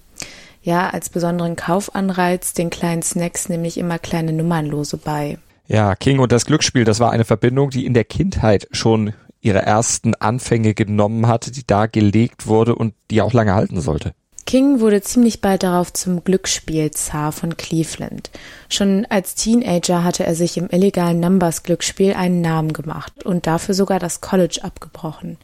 ja 0.62 0.90
als 0.90 1.10
besonderen 1.10 1.56
Kaufanreiz 1.56 2.54
den 2.54 2.70
kleinen 2.70 3.02
Snacks 3.02 3.50
nämlich 3.50 3.78
immer 3.78 4.00
kleine 4.00 4.34
Nummernlose 4.34 4.98
bei. 4.98 5.38
Ja, 5.68 5.96
King 5.96 6.20
und 6.20 6.32
das 6.32 6.46
Glücksspiel, 6.46 6.84
das 6.84 7.00
war 7.00 7.12
eine 7.12 7.26
Verbindung, 7.26 7.70
die 7.70 7.86
in 7.86 7.94
der 7.94 8.04
Kindheit 8.04 8.68
schon 8.72 9.14
ihre 9.42 9.62
ersten 9.62 10.16
Anfänge 10.16 10.74
genommen 10.74 11.28
hatte, 11.28 11.52
die 11.52 11.66
da 11.66 11.86
gelegt 11.86 12.48
wurde 12.48 12.76
und 12.76 12.94
die 13.12 13.22
auch 13.22 13.34
lange 13.34 13.54
halten 13.54 13.82
sollte. 13.82 14.14
King 14.46 14.80
wurde 14.80 15.02
ziemlich 15.02 15.42
bald 15.42 15.62
darauf 15.62 15.94
zum 15.94 16.24
Glücksspielzar 16.24 17.32
von 17.32 17.56
Cleveland. 17.56 18.32
Schon 18.68 19.06
als 19.08 19.36
Teenager 19.36 20.04
hatte 20.04 20.26
er 20.26 20.34
sich 20.34 20.58
im 20.58 20.70
illegalen 20.72 21.20
Numbers-Glücksspiel 21.20 22.14
einen 22.14 22.42
Namen 22.42 22.74
gemacht 22.74 23.26
und 23.26 23.46
dafür 23.46 23.76
sogar 23.76 24.00
das 24.00 24.22
College 24.22 24.62
abgebrochen. 24.64 25.38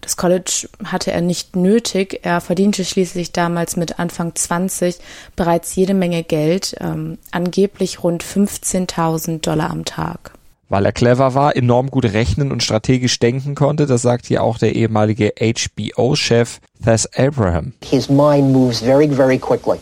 Das 0.00 0.16
College 0.16 0.68
hatte 0.84 1.12
er 1.12 1.20
nicht 1.20 1.56
nötig. 1.56 2.20
Er 2.22 2.40
verdiente 2.40 2.86
schließlich 2.86 3.32
damals 3.32 3.76
mit 3.76 3.98
Anfang 3.98 4.34
20 4.34 4.96
bereits 5.34 5.74
jede 5.74 5.92
Menge 5.94 6.22
Geld, 6.22 6.74
ähm, 6.80 7.18
angeblich 7.32 8.02
rund 8.02 8.24
15.000 8.24 9.40
Dollar 9.40 9.68
am 9.68 9.84
Tag 9.84 10.35
weil 10.68 10.84
er 10.84 10.92
clever 10.92 11.34
war, 11.34 11.56
enorm 11.56 11.90
gut 11.90 12.04
rechnen 12.04 12.50
und 12.50 12.62
strategisch 12.62 13.18
denken 13.18 13.54
konnte. 13.54 13.86
Das 13.86 14.02
sagt 14.02 14.26
hier 14.26 14.42
auch 14.42 14.58
der 14.58 14.74
ehemalige 14.74 15.32
HBO-Chef 15.38 16.58
Thess 16.84 17.08
Abraham. 17.16 17.72
His 17.84 18.08
mind 18.08 18.52
moves 18.52 18.80
very, 18.80 19.08
very 19.08 19.38
quickly. 19.38 19.78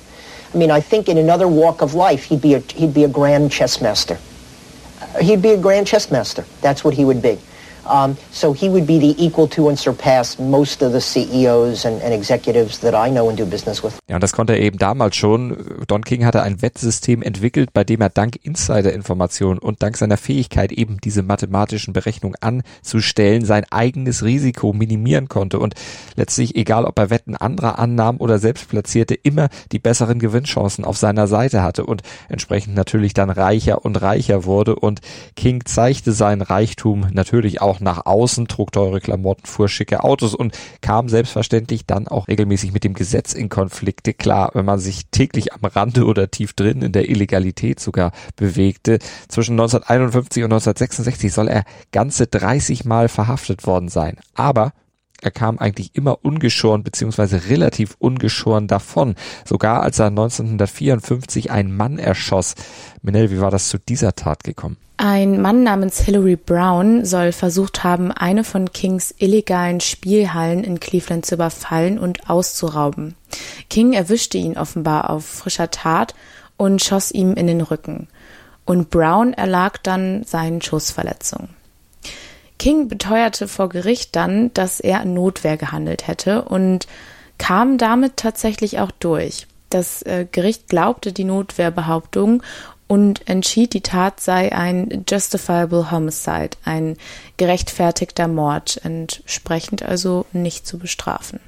I 0.54 0.58
mean, 0.58 0.70
I 0.70 0.80
think 0.80 1.08
in 1.08 1.18
another 1.18 1.48
walk 1.48 1.82
of 1.82 1.94
life, 1.94 2.28
he'd 2.28 2.40
be 2.40 2.54
a, 2.54 2.62
he'd 2.76 2.94
be 2.94 3.04
a 3.04 3.08
grand 3.08 3.50
chess 3.50 3.80
master. 3.80 4.18
He'd 5.20 5.42
be 5.42 5.50
a 5.50 5.56
grand 5.56 5.86
chess 5.86 6.10
master. 6.10 6.44
That's 6.60 6.84
what 6.84 6.94
he 6.94 7.04
would 7.04 7.20
be. 7.20 7.38
Um, 7.86 8.16
so 8.30 8.54
he 8.54 8.68
would 8.68 8.86
be 8.86 8.98
the 8.98 9.14
equal 9.18 9.48
to 9.50 9.68
and 9.68 9.78
surpass 9.78 10.38
most 10.38 10.82
of 10.82 10.92
the 10.92 11.00
CEOs 11.00 11.84
and, 11.84 12.02
and, 12.02 12.14
executives 12.14 12.78
that 12.80 12.94
I 12.94 13.10
know 13.10 13.28
and 13.28 13.38
do 13.38 13.44
business 13.44 13.82
with. 13.82 13.94
Ja, 14.08 14.16
und 14.16 14.22
das 14.22 14.32
konnte 14.32 14.54
er 14.54 14.60
eben 14.60 14.78
damals 14.78 15.16
schon. 15.16 15.56
Don 15.86 16.02
King 16.02 16.24
hatte 16.24 16.42
ein 16.42 16.62
Wettsystem 16.62 17.22
entwickelt, 17.22 17.72
bei 17.72 17.84
dem 17.84 18.00
er 18.00 18.08
dank 18.08 18.36
Insider-Informationen 18.42 19.58
und 19.58 19.82
dank 19.82 19.96
seiner 19.96 20.16
Fähigkeit, 20.16 20.72
eben 20.72 20.98
diese 21.02 21.22
mathematischen 21.22 21.92
Berechnungen 21.92 22.36
anzustellen, 22.40 23.44
sein 23.44 23.64
eigenes 23.70 24.24
Risiko 24.24 24.72
minimieren 24.72 25.28
konnte 25.28 25.58
und 25.58 25.74
letztlich, 26.16 26.56
egal 26.56 26.84
ob 26.84 26.98
er 26.98 27.10
Wetten 27.10 27.36
anderer 27.36 27.78
annahm 27.78 28.18
oder 28.18 28.38
selbst 28.38 28.68
platzierte, 28.68 29.14
immer 29.14 29.48
die 29.72 29.78
besseren 29.78 30.18
Gewinnchancen 30.18 30.84
auf 30.84 30.96
seiner 30.96 31.26
Seite 31.26 31.62
hatte 31.62 31.84
und 31.86 32.02
entsprechend 32.28 32.74
natürlich 32.74 33.14
dann 33.14 33.30
reicher 33.30 33.84
und 33.84 34.00
reicher 34.00 34.44
wurde. 34.44 34.76
Und 34.76 35.00
King 35.36 35.64
zeigte 35.64 36.12
seinen 36.12 36.42
Reichtum 36.42 37.06
natürlich 37.12 37.60
auch 37.60 37.73
auch 37.74 37.80
nach 37.80 38.06
außen, 38.06 38.46
trug 38.46 38.72
teure 38.72 39.00
Klamotten, 39.00 39.46
fuhr 39.46 39.68
schicke 39.68 40.04
Autos 40.04 40.34
und 40.34 40.56
kam 40.80 41.08
selbstverständlich 41.08 41.86
dann 41.86 42.08
auch 42.08 42.28
regelmäßig 42.28 42.72
mit 42.72 42.84
dem 42.84 42.94
Gesetz 42.94 43.32
in 43.32 43.48
Konflikte. 43.48 44.14
Klar, 44.14 44.50
wenn 44.54 44.64
man 44.64 44.78
sich 44.78 45.06
täglich 45.10 45.52
am 45.52 45.64
Rande 45.64 46.04
oder 46.04 46.30
tief 46.30 46.52
drin 46.52 46.82
in 46.82 46.92
der 46.92 47.08
Illegalität 47.08 47.80
sogar 47.80 48.12
bewegte. 48.36 48.98
Zwischen 49.28 49.52
1951 49.54 50.44
und 50.44 50.52
1966 50.52 51.32
soll 51.32 51.48
er 51.48 51.64
ganze 51.92 52.26
30 52.26 52.84
Mal 52.84 53.08
verhaftet 53.08 53.66
worden 53.66 53.88
sein. 53.88 54.18
Aber 54.34 54.72
er 55.24 55.30
kam 55.30 55.58
eigentlich 55.58 55.94
immer 55.94 56.18
ungeschoren 56.22 56.82
beziehungsweise 56.82 57.48
relativ 57.48 57.96
ungeschoren 57.98 58.66
davon. 58.66 59.14
Sogar 59.44 59.82
als 59.82 59.98
er 59.98 60.06
1954 60.06 61.50
einen 61.50 61.74
Mann 61.74 61.98
erschoss. 61.98 62.54
Minel, 63.02 63.30
wie 63.30 63.40
war 63.40 63.50
das 63.50 63.68
zu 63.68 63.78
dieser 63.78 64.14
Tat 64.14 64.44
gekommen? 64.44 64.76
Ein 64.98 65.40
Mann 65.40 65.64
namens 65.64 65.98
Hillary 66.00 66.36
Brown 66.36 67.04
soll 67.04 67.32
versucht 67.32 67.82
haben, 67.82 68.12
eine 68.12 68.44
von 68.44 68.70
Kings 68.72 69.14
illegalen 69.18 69.80
Spielhallen 69.80 70.62
in 70.62 70.78
Cleveland 70.78 71.26
zu 71.26 71.34
überfallen 71.34 71.98
und 71.98 72.28
auszurauben. 72.28 73.16
King 73.70 73.94
erwischte 73.94 74.38
ihn 74.38 74.58
offenbar 74.58 75.10
auf 75.10 75.24
frischer 75.24 75.70
Tat 75.70 76.14
und 76.56 76.84
schoss 76.84 77.10
ihm 77.10 77.32
in 77.32 77.46
den 77.46 77.62
Rücken. 77.62 78.08
Und 78.66 78.90
Brown 78.90 79.32
erlag 79.32 79.78
dann 79.78 80.22
seinen 80.24 80.62
Schussverletzungen. 80.62 81.48
King 82.58 82.88
beteuerte 82.88 83.48
vor 83.48 83.68
Gericht 83.68 84.14
dann, 84.16 84.52
dass 84.54 84.80
er 84.80 85.02
in 85.02 85.14
Notwehr 85.14 85.56
gehandelt 85.56 86.06
hätte 86.06 86.42
und 86.42 86.86
kam 87.38 87.78
damit 87.78 88.16
tatsächlich 88.16 88.78
auch 88.78 88.90
durch. 88.92 89.46
Das 89.70 90.02
äh, 90.02 90.26
Gericht 90.30 90.68
glaubte 90.68 91.12
die 91.12 91.24
Notwehrbehauptung 91.24 92.42
und 92.86 93.28
entschied, 93.28 93.74
die 93.74 93.80
Tat 93.80 94.20
sei 94.20 94.52
ein 94.52 95.04
justifiable 95.08 95.90
homicide, 95.90 96.56
ein 96.64 96.96
gerechtfertigter 97.38 98.28
Mord, 98.28 98.80
entsprechend 98.84 99.82
also 99.82 100.26
nicht 100.32 100.66
zu 100.66 100.78
bestrafen. 100.78 101.40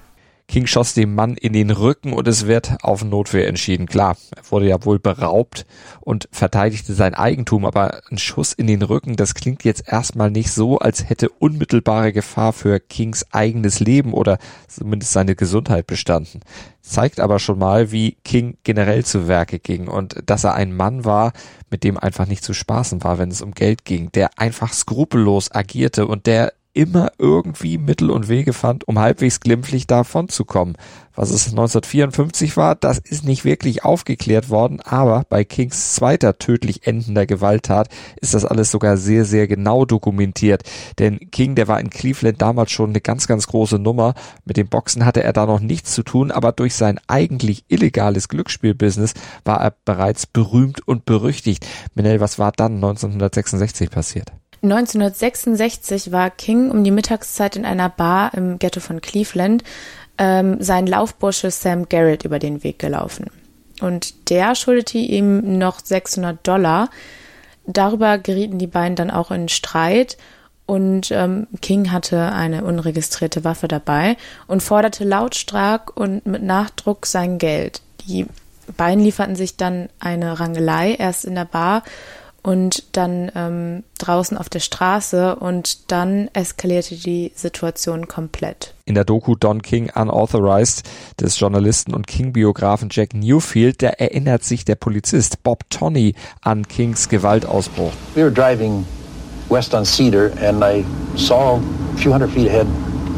King 0.48 0.66
schoss 0.66 0.94
dem 0.94 1.14
Mann 1.14 1.34
in 1.34 1.52
den 1.52 1.70
Rücken 1.70 2.12
und 2.12 2.28
es 2.28 2.46
wird 2.46 2.76
auf 2.82 3.04
Notwehr 3.04 3.48
entschieden. 3.48 3.86
Klar, 3.86 4.16
er 4.34 4.50
wurde 4.50 4.68
ja 4.68 4.84
wohl 4.84 5.00
beraubt 5.00 5.66
und 6.00 6.28
verteidigte 6.30 6.94
sein 6.94 7.14
Eigentum, 7.14 7.64
aber 7.64 8.02
ein 8.10 8.18
Schuss 8.18 8.52
in 8.52 8.68
den 8.68 8.82
Rücken, 8.82 9.16
das 9.16 9.34
klingt 9.34 9.64
jetzt 9.64 9.88
erstmal 9.88 10.30
nicht 10.30 10.52
so, 10.52 10.78
als 10.78 11.08
hätte 11.08 11.30
unmittelbare 11.30 12.12
Gefahr 12.12 12.52
für 12.52 12.78
Kings 12.78 13.26
eigenes 13.32 13.80
Leben 13.80 14.12
oder 14.12 14.38
zumindest 14.68 15.12
seine 15.12 15.34
Gesundheit 15.34 15.88
bestanden. 15.88 16.40
Zeigt 16.80 17.18
aber 17.18 17.40
schon 17.40 17.58
mal, 17.58 17.90
wie 17.90 18.16
King 18.22 18.56
generell 18.62 19.04
zu 19.04 19.26
Werke 19.26 19.58
ging 19.58 19.88
und 19.88 20.22
dass 20.26 20.44
er 20.44 20.54
ein 20.54 20.72
Mann 20.72 21.04
war, 21.04 21.32
mit 21.70 21.82
dem 21.82 21.98
einfach 21.98 22.26
nicht 22.26 22.44
zu 22.44 22.54
spaßen 22.54 23.02
war, 23.02 23.18
wenn 23.18 23.32
es 23.32 23.42
um 23.42 23.50
Geld 23.50 23.84
ging, 23.84 24.12
der 24.12 24.38
einfach 24.38 24.72
skrupellos 24.72 25.52
agierte 25.52 26.06
und 26.06 26.26
der 26.26 26.52
immer 26.76 27.10
irgendwie 27.18 27.78
Mittel 27.78 28.10
und 28.10 28.28
Wege 28.28 28.52
fand, 28.52 28.86
um 28.86 28.98
halbwegs 28.98 29.40
glimpflich 29.40 29.86
davon 29.86 30.28
zu 30.28 30.44
kommen. 30.44 30.76
Was 31.14 31.30
es 31.30 31.46
1954 31.46 32.58
war, 32.58 32.74
das 32.74 32.98
ist 32.98 33.24
nicht 33.24 33.46
wirklich 33.46 33.84
aufgeklärt 33.84 34.50
worden, 34.50 34.82
aber 34.82 35.24
bei 35.30 35.44
Kings 35.44 35.94
zweiter 35.94 36.38
tödlich 36.38 36.86
endender 36.86 37.24
Gewalttat 37.24 37.88
ist 38.20 38.34
das 38.34 38.44
alles 38.44 38.70
sogar 38.70 38.98
sehr, 38.98 39.24
sehr 39.24 39.48
genau 39.48 39.86
dokumentiert. 39.86 40.64
Denn 40.98 41.30
King, 41.30 41.54
der 41.54 41.68
war 41.68 41.80
in 41.80 41.88
Cleveland 41.88 42.42
damals 42.42 42.70
schon 42.70 42.90
eine 42.90 43.00
ganz, 43.00 43.26
ganz 43.26 43.46
große 43.46 43.78
Nummer. 43.78 44.12
Mit 44.44 44.58
dem 44.58 44.68
Boxen 44.68 45.06
hatte 45.06 45.22
er 45.22 45.32
da 45.32 45.46
noch 45.46 45.60
nichts 45.60 45.94
zu 45.94 46.02
tun, 46.02 46.30
aber 46.30 46.52
durch 46.52 46.74
sein 46.74 47.00
eigentlich 47.06 47.64
illegales 47.68 48.28
Glücksspielbusiness 48.28 49.14
war 49.46 49.62
er 49.62 49.74
bereits 49.86 50.26
berühmt 50.26 50.86
und 50.86 51.06
berüchtigt. 51.06 51.66
Menel, 51.94 52.20
was 52.20 52.38
war 52.38 52.52
dann 52.52 52.74
1966 52.74 53.88
passiert? 53.88 54.32
1966 54.72 56.12
war 56.12 56.30
King 56.30 56.70
um 56.70 56.84
die 56.84 56.90
Mittagszeit 56.90 57.56
in 57.56 57.64
einer 57.64 57.88
Bar 57.88 58.34
im 58.34 58.58
Ghetto 58.58 58.80
von 58.80 59.00
Cleveland 59.00 59.64
ähm, 60.18 60.62
sein 60.62 60.86
Laufbursche 60.86 61.50
Sam 61.50 61.88
Garrett 61.88 62.24
über 62.24 62.38
den 62.38 62.62
Weg 62.62 62.78
gelaufen. 62.78 63.26
Und 63.80 64.30
der 64.30 64.54
schuldete 64.54 64.98
ihm 64.98 65.58
noch 65.58 65.80
600 65.80 66.46
Dollar. 66.46 66.90
Darüber 67.66 68.18
gerieten 68.18 68.58
die 68.58 68.66
beiden 68.66 68.96
dann 68.96 69.10
auch 69.10 69.30
in 69.30 69.48
Streit 69.48 70.16
und 70.66 71.12
ähm, 71.12 71.46
King 71.60 71.92
hatte 71.92 72.32
eine 72.32 72.64
unregistrierte 72.64 73.44
Waffe 73.44 73.68
dabei 73.68 74.16
und 74.48 74.62
forderte 74.62 75.04
lautstark 75.04 75.96
und 75.96 76.26
mit 76.26 76.42
Nachdruck 76.42 77.06
sein 77.06 77.38
Geld. 77.38 77.82
Die 78.06 78.26
beiden 78.76 79.04
lieferten 79.04 79.36
sich 79.36 79.56
dann 79.56 79.88
eine 80.00 80.40
Rangelei 80.40 80.94
erst 80.94 81.24
in 81.24 81.36
der 81.36 81.44
Bar 81.44 81.84
und 82.46 82.84
dann 82.92 83.32
ähm, 83.34 83.82
draußen 83.98 84.38
auf 84.38 84.48
der 84.48 84.60
Straße 84.60 85.34
und 85.34 85.90
dann 85.90 86.30
eskalierte 86.32 86.94
die 86.94 87.32
Situation 87.34 88.06
komplett. 88.06 88.72
In 88.84 88.94
der 88.94 89.04
Doku 89.04 89.34
Don 89.34 89.62
King 89.62 89.90
Unauthorized 89.92 90.84
des 91.20 91.40
Journalisten 91.40 91.92
und 91.92 92.06
King-Biografen 92.06 92.88
Jack 92.92 93.14
Newfield, 93.14 93.82
da 93.82 93.88
erinnert 93.88 94.44
sich 94.44 94.64
der 94.64 94.76
Polizist 94.76 95.42
Bob 95.42 95.68
Tonney 95.70 96.14
an 96.40 96.68
Kings 96.68 97.08
Gewaltausbruch. 97.08 97.90
We 98.14 98.22
were 98.22 98.30
driving 98.30 98.86
west 99.48 99.74
on 99.74 99.84
Cedar 99.84 100.30
and 100.40 100.62
I 100.62 100.84
saw 101.16 101.56
a 101.56 101.96
few 101.96 102.12
hundred 102.12 102.30
feet 102.30 102.46
ahead, 102.46 102.68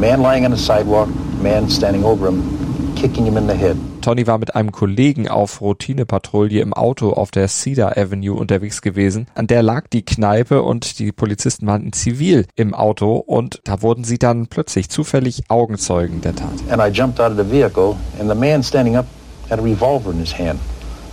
man 0.00 0.22
lying 0.22 0.46
on 0.46 0.56
the 0.56 0.62
sidewalk, 0.62 1.10
man 1.42 1.68
standing 1.68 2.02
over 2.02 2.28
him, 2.28 2.94
kicking 2.96 3.26
him 3.26 3.36
in 3.36 3.46
the 3.46 3.54
head. 3.54 3.76
Tony 4.08 4.26
war 4.26 4.38
mit 4.38 4.54
einem 4.54 4.72
Kollegen 4.72 5.28
auf 5.28 5.60
Routinepatrouille 5.60 6.62
im 6.62 6.72
Auto 6.72 7.12
auf 7.12 7.30
der 7.30 7.46
Cedar 7.46 7.98
Avenue 7.98 8.34
unterwegs 8.34 8.80
gewesen. 8.80 9.26
An 9.34 9.46
der 9.46 9.62
lag 9.62 9.86
die 9.88 10.02
Kneipe 10.02 10.62
und 10.62 10.98
die 10.98 11.12
Polizisten 11.12 11.66
waren 11.66 11.84
in 11.84 11.92
Zivil 11.92 12.46
im 12.56 12.72
Auto 12.72 13.16
und 13.16 13.60
da 13.64 13.82
wurden 13.82 14.04
sie 14.04 14.18
dann 14.18 14.46
plötzlich 14.46 14.88
zufällig 14.88 15.50
Augenzeugen 15.50 16.22
der 16.22 16.34
Tat. 16.34 16.48
And 16.70 16.80
I 16.80 16.88
jumped 16.90 17.20
out 17.20 17.32
of 17.32 17.36
the 17.36 17.44
vehicle 17.44 17.96
and 18.18 18.30
the 18.30 18.34
man 18.34 18.62
standing 18.62 18.96
up 18.96 19.04
had 19.50 19.58
a 19.58 19.62
revolver 19.62 20.10
in 20.10 20.20
his 20.20 20.32
hand. 20.32 20.58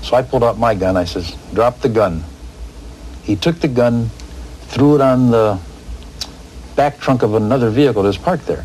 So 0.01 0.17
I 0.17 0.21
pulled 0.21 0.43
out 0.45 0.57
my 0.57 0.73
gun. 0.73 0.95
I 0.95 1.05
says, 1.05 1.35
drop 1.53 1.81
the 1.81 1.89
gun. 1.89 2.23
He 3.23 3.35
took 3.35 3.59
the 3.59 3.67
gun, 3.67 4.09
threw 4.69 4.95
it 4.95 5.01
on 5.01 5.31
the 5.31 5.57
back 6.77 7.01
trunk 7.01 7.23
of 7.23 7.35
another 7.35 7.69
vehicle 7.69 8.03
that 8.03 8.15
was 8.15 8.17
parked 8.17 8.47
there. 8.47 8.63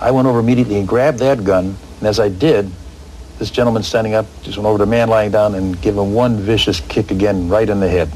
I 0.00 0.12
went 0.12 0.28
over 0.28 0.38
immediately 0.38 0.78
and 0.78 0.86
grabbed 0.86 1.18
that 1.18 1.42
gun, 1.42 1.76
and 1.98 2.06
as 2.06 2.20
I 2.20 2.28
did, 2.28 2.70
this 3.38 3.52
gentleman 3.52 3.82
standing 3.82 4.14
up 4.14 4.26
just 4.42 4.58
went 4.58 4.66
over 4.66 4.78
the 4.78 4.86
man 4.86 5.08
lying 5.08 5.30
down 5.30 5.54
and 5.54 5.80
gave 5.80 5.94
him 5.94 6.14
one 6.14 6.38
vicious 6.38 6.80
kick 6.88 7.10
again 7.10 7.48
right 7.48 7.68
in 7.68 7.80
the 7.80 7.88
head. 7.88 8.08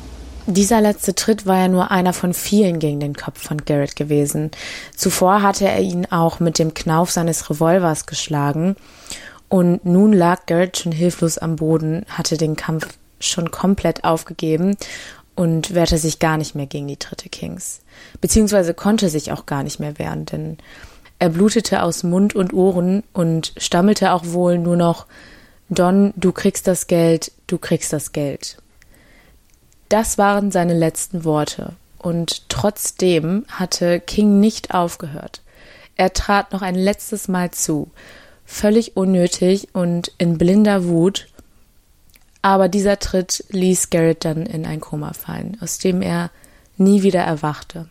Dieser 0.46 0.80
letzte 0.80 1.14
Tritt 1.14 1.46
war 1.46 1.56
ja 1.56 1.68
nur 1.68 1.92
einer 1.92 2.12
von 2.12 2.34
vielen 2.34 2.80
gegen 2.80 2.98
den 2.98 3.14
Kopf 3.14 3.40
von 3.40 3.58
Garrett 3.58 3.94
gewesen. 3.94 4.50
Zuvor 4.96 5.42
hatte 5.42 5.68
er 5.68 5.80
ihn 5.80 6.06
auch 6.10 6.40
mit 6.40 6.58
dem 6.58 6.74
Knauf 6.74 7.12
seines 7.12 7.48
Revolvers 7.48 8.06
geschlagen. 8.06 8.74
Und 9.48 9.84
nun 9.84 10.12
lag 10.12 10.46
Garrett 10.46 10.78
schon 10.78 10.92
hilflos 10.92 11.38
am 11.38 11.56
Boden, 11.56 12.04
hatte 12.08 12.36
den 12.36 12.56
Kampf 12.56 12.88
schon 13.20 13.52
komplett 13.52 14.02
aufgegeben 14.02 14.76
und 15.36 15.74
wehrte 15.74 15.98
sich 15.98 16.18
gar 16.18 16.36
nicht 16.38 16.54
mehr 16.54 16.66
gegen 16.66 16.88
die 16.88 16.96
Tritte 16.96 17.28
Kings. 17.28 17.80
Beziehungsweise 18.20 18.74
konnte 18.74 19.08
sich 19.08 19.30
auch 19.30 19.46
gar 19.46 19.62
nicht 19.62 19.78
mehr 19.78 19.98
wehren, 19.98 20.26
denn 20.26 20.58
er 21.22 21.28
blutete 21.28 21.84
aus 21.84 22.02
Mund 22.02 22.34
und 22.34 22.52
Ohren 22.52 23.04
und 23.12 23.52
stammelte 23.56 24.10
auch 24.10 24.24
wohl 24.26 24.58
nur 24.58 24.74
noch 24.74 25.06
Don, 25.68 26.12
du 26.16 26.32
kriegst 26.32 26.66
das 26.66 26.88
Geld, 26.88 27.30
du 27.46 27.58
kriegst 27.58 27.92
das 27.92 28.10
Geld. 28.10 28.56
Das 29.88 30.18
waren 30.18 30.50
seine 30.50 30.74
letzten 30.74 31.24
Worte, 31.24 31.74
und 31.96 32.48
trotzdem 32.48 33.44
hatte 33.46 34.00
King 34.00 34.40
nicht 34.40 34.74
aufgehört. 34.74 35.42
Er 35.94 36.12
trat 36.12 36.52
noch 36.52 36.60
ein 36.60 36.74
letztes 36.74 37.28
Mal 37.28 37.52
zu, 37.52 37.92
völlig 38.44 38.96
unnötig 38.96 39.68
und 39.74 40.10
in 40.18 40.38
blinder 40.38 40.86
Wut, 40.86 41.28
aber 42.42 42.68
dieser 42.68 42.98
Tritt 42.98 43.44
ließ 43.50 43.90
Garrett 43.90 44.24
dann 44.24 44.44
in 44.44 44.66
ein 44.66 44.80
Koma 44.80 45.12
fallen, 45.12 45.56
aus 45.60 45.78
dem 45.78 46.02
er 46.02 46.32
nie 46.78 47.04
wieder 47.04 47.22
erwachte. 47.22 47.88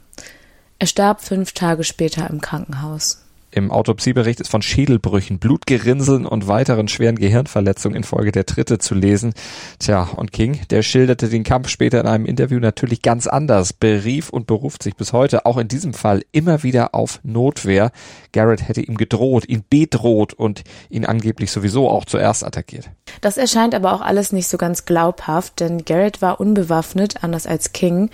Er 0.80 0.88
starb 0.88 1.22
fünf 1.22 1.54
Tage 1.54 1.86
später 1.86 2.30
im 2.30 2.42
Krankenhaus. 2.42 3.21
Im 3.54 3.70
Autopsiebericht 3.70 4.40
ist 4.40 4.50
von 4.50 4.62
Schädelbrüchen, 4.62 5.38
Blutgerinnseln 5.38 6.26
und 6.26 6.48
weiteren 6.48 6.88
schweren 6.88 7.18
Gehirnverletzungen 7.18 7.98
infolge 7.98 8.32
der 8.32 8.46
Tritte 8.46 8.78
zu 8.80 8.96
lesen. 8.96 9.34
Tja, 9.78 10.10
und 10.16 10.32
King, 10.32 10.62
der 10.70 10.84
schilderte 10.84 11.28
den 11.28 11.44
Kampf 11.44 11.68
später 11.68 12.00
in 12.00 12.08
einem 12.08 12.26
Interview 12.26 12.60
natürlich 12.60 13.02
ganz 13.02 13.28
anders, 13.28 13.74
berief 13.74 14.30
und 14.30 14.48
beruft 14.48 14.84
sich 14.84 14.96
bis 14.96 15.12
heute 15.12 15.46
auch 15.46 15.58
in 15.58 15.68
diesem 15.68 15.94
Fall 15.94 16.24
immer 16.32 16.64
wieder 16.64 16.96
auf 16.96 17.20
Notwehr. 17.24 17.92
Garrett 18.32 18.68
hätte 18.68 18.82
ihm 18.82 18.96
gedroht, 18.96 19.48
ihn 19.50 19.66
bedroht 19.70 20.34
und 20.34 20.64
ihn 20.90 21.06
angeblich 21.06 21.52
sowieso 21.52 21.90
auch 21.90 22.06
zuerst 22.06 22.46
attackiert. 22.46 22.90
Das 23.20 23.38
erscheint 23.38 23.76
aber 23.76 23.92
auch 23.94 24.02
alles 24.02 24.32
nicht 24.32 24.48
so 24.48 24.58
ganz 24.58 24.86
glaubhaft, 24.86 25.60
denn 25.60 25.84
Garrett 25.84 26.22
war 26.22 26.40
unbewaffnet, 26.40 27.22
anders 27.22 27.48
als 27.48 27.74
King. 27.74 28.10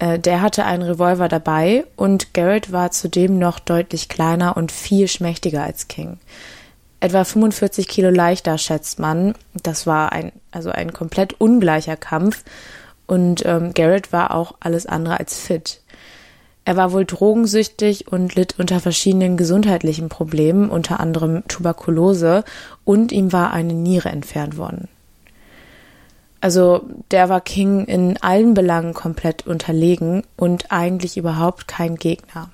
Äh, 0.00 0.18
der 0.18 0.40
hatte 0.40 0.64
einen 0.64 0.82
Revolver 0.82 1.28
dabei 1.28 1.84
und 1.94 2.34
Garrett 2.34 2.72
war 2.72 2.90
zudem 2.90 3.38
noch 3.38 3.60
deutlich 3.60 4.08
kleiner 4.08 4.56
und 4.56 4.72
viel 4.72 5.06
schmächtiger 5.06 5.62
als 5.62 5.86
King. 5.86 6.18
Etwa 6.98 7.24
45 7.24 7.86
Kilo 7.86 8.10
leichter, 8.10 8.58
schätzt 8.58 8.98
man. 8.98 9.34
Das 9.62 9.86
war 9.86 10.12
ein, 10.12 10.32
also 10.50 10.70
ein 10.70 10.92
komplett 10.92 11.40
ungleicher 11.40 11.96
Kampf 11.96 12.44
und 13.06 13.44
ähm, 13.46 13.72
Garrett 13.74 14.12
war 14.12 14.34
auch 14.34 14.54
alles 14.60 14.86
andere 14.86 15.20
als 15.20 15.38
fit. 15.38 15.82
Er 16.64 16.76
war 16.76 16.92
wohl 16.92 17.04
drogensüchtig 17.04 18.12
und 18.12 18.34
litt 18.34 18.58
unter 18.58 18.80
verschiedenen 18.80 19.36
gesundheitlichen 19.36 20.08
Problemen, 20.08 20.70
unter 20.70 21.00
anderem 21.00 21.42
Tuberkulose, 21.48 22.44
und 22.84 23.12
ihm 23.12 23.32
war 23.32 23.52
eine 23.52 23.72
Niere 23.72 24.10
entfernt 24.10 24.56
worden. 24.56 24.88
Also 26.40 26.86
der 27.10 27.28
war 27.28 27.40
King 27.40 27.84
in 27.84 28.16
allen 28.22 28.54
Belangen 28.54 28.94
komplett 28.94 29.46
unterlegen 29.46 30.22
und 30.36 30.72
eigentlich 30.72 31.16
überhaupt 31.16 31.68
kein 31.68 31.96
Gegner. 31.96 32.50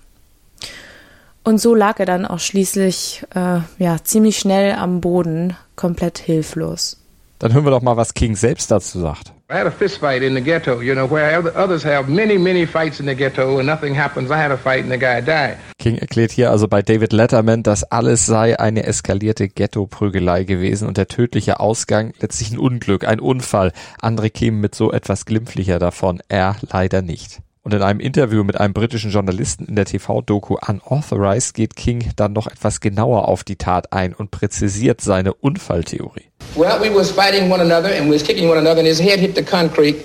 Und 1.45 1.61
so 1.61 1.77
lag 1.77 2.01
er 2.01 2.07
dann 2.07 2.27
auch 2.27 2.41
schließlich 2.41 3.23
äh, 3.35 3.61
ja 3.79 4.03
ziemlich 4.03 4.39
schnell 4.39 4.75
am 4.75 5.01
Boden, 5.01 5.57
komplett 5.77 6.19
hilflos. 6.19 6.99
Dann 7.39 7.53
hören 7.53 7.65
wir 7.65 7.71
doch 7.71 7.83
mal, 7.83 7.97
was 7.97 8.15
King 8.15 8.35
selbst 8.35 8.71
dazu 8.71 9.01
sagt. 9.01 9.33
I 9.49 9.55
had 9.59 9.67
a 9.67 9.71
fist 9.71 9.99
fight 9.99 10.23
in 10.23 10.35
the 10.35 10.41
ghetto, 10.41 10.81
you 10.81 10.95
know, 10.95 11.09
where 11.09 11.39
others 11.57 11.85
have 11.85 12.11
many, 12.11 12.37
many 12.37 12.67
fights 12.67 12.99
in 12.99 13.07
the 13.07 13.15
ghetto 13.15 13.59
and 13.59 13.67
nothing 13.67 13.95
happens. 13.95 14.29
I 14.31 14.35
had 14.35 14.51
a 14.51 14.57
fight 14.57 14.83
and 14.83 14.91
the 14.91 14.99
guy 14.99 15.21
died. 15.21 15.57
King 15.79 15.99
erklärt 15.99 16.33
hier 16.33 16.51
also 16.51 16.67
bei 16.67 16.83
David 16.83 17.13
Letterman, 17.13 17.63
dass 17.63 17.85
alles 17.85 18.27
sei 18.27 18.59
eine 18.59 18.85
eskalierte 18.85 19.49
Ghetto-Prügelei 19.49 20.43
gewesen 20.43 20.89
und 20.89 20.97
der 20.97 21.07
tödliche 21.07 21.61
Ausgang 21.61 22.13
letztlich 22.19 22.51
ein 22.51 22.59
Unglück, 22.59 23.07
ein 23.07 23.21
Unfall. 23.21 23.73
Andere 24.01 24.31
kämen 24.31 24.61
mit 24.61 24.75
so 24.75 24.91
etwas 24.91 25.27
glimpflicher 25.27 25.79
davon, 25.79 26.21
er 26.29 26.57
leider 26.73 27.03
nicht. 27.03 27.41
Und 27.67 27.75
in 27.75 27.83
einem 27.83 27.99
Interview 27.99 28.45
mit 28.45 28.61
einem 28.61 28.73
britischen 28.73 29.11
Journalisten 29.11 29.65
in 29.65 29.75
der 29.75 29.87
TV-Doku 29.87 30.57
Unauthorized 30.69 31.53
geht 31.53 31.75
King 31.75 32.13
dann 32.15 32.33
noch 32.33 32.47
etwas 32.47 32.79
genauer 32.79 33.27
auf 33.27 33.43
die 33.43 33.57
Tat 33.57 33.93
ein 33.93 34.15
und 34.15 34.31
präzisiert 34.31 35.01
seine 35.01 35.35
Unfalltheorie. 35.35 36.27
Well, 36.55 36.79
we 36.81 36.95
was 36.95 37.11
fighting 37.11 37.51
one 37.51 37.61
another 37.61 37.89
and 37.89 38.09
we 38.09 38.15
was 38.15 38.23
kicking 38.23 38.49
one 38.49 38.57
another 38.57 38.79
and 38.79 38.87
his 38.87 39.01
head 39.01 39.19
hit 39.19 39.35
the 39.35 39.43
concrete 39.43 39.97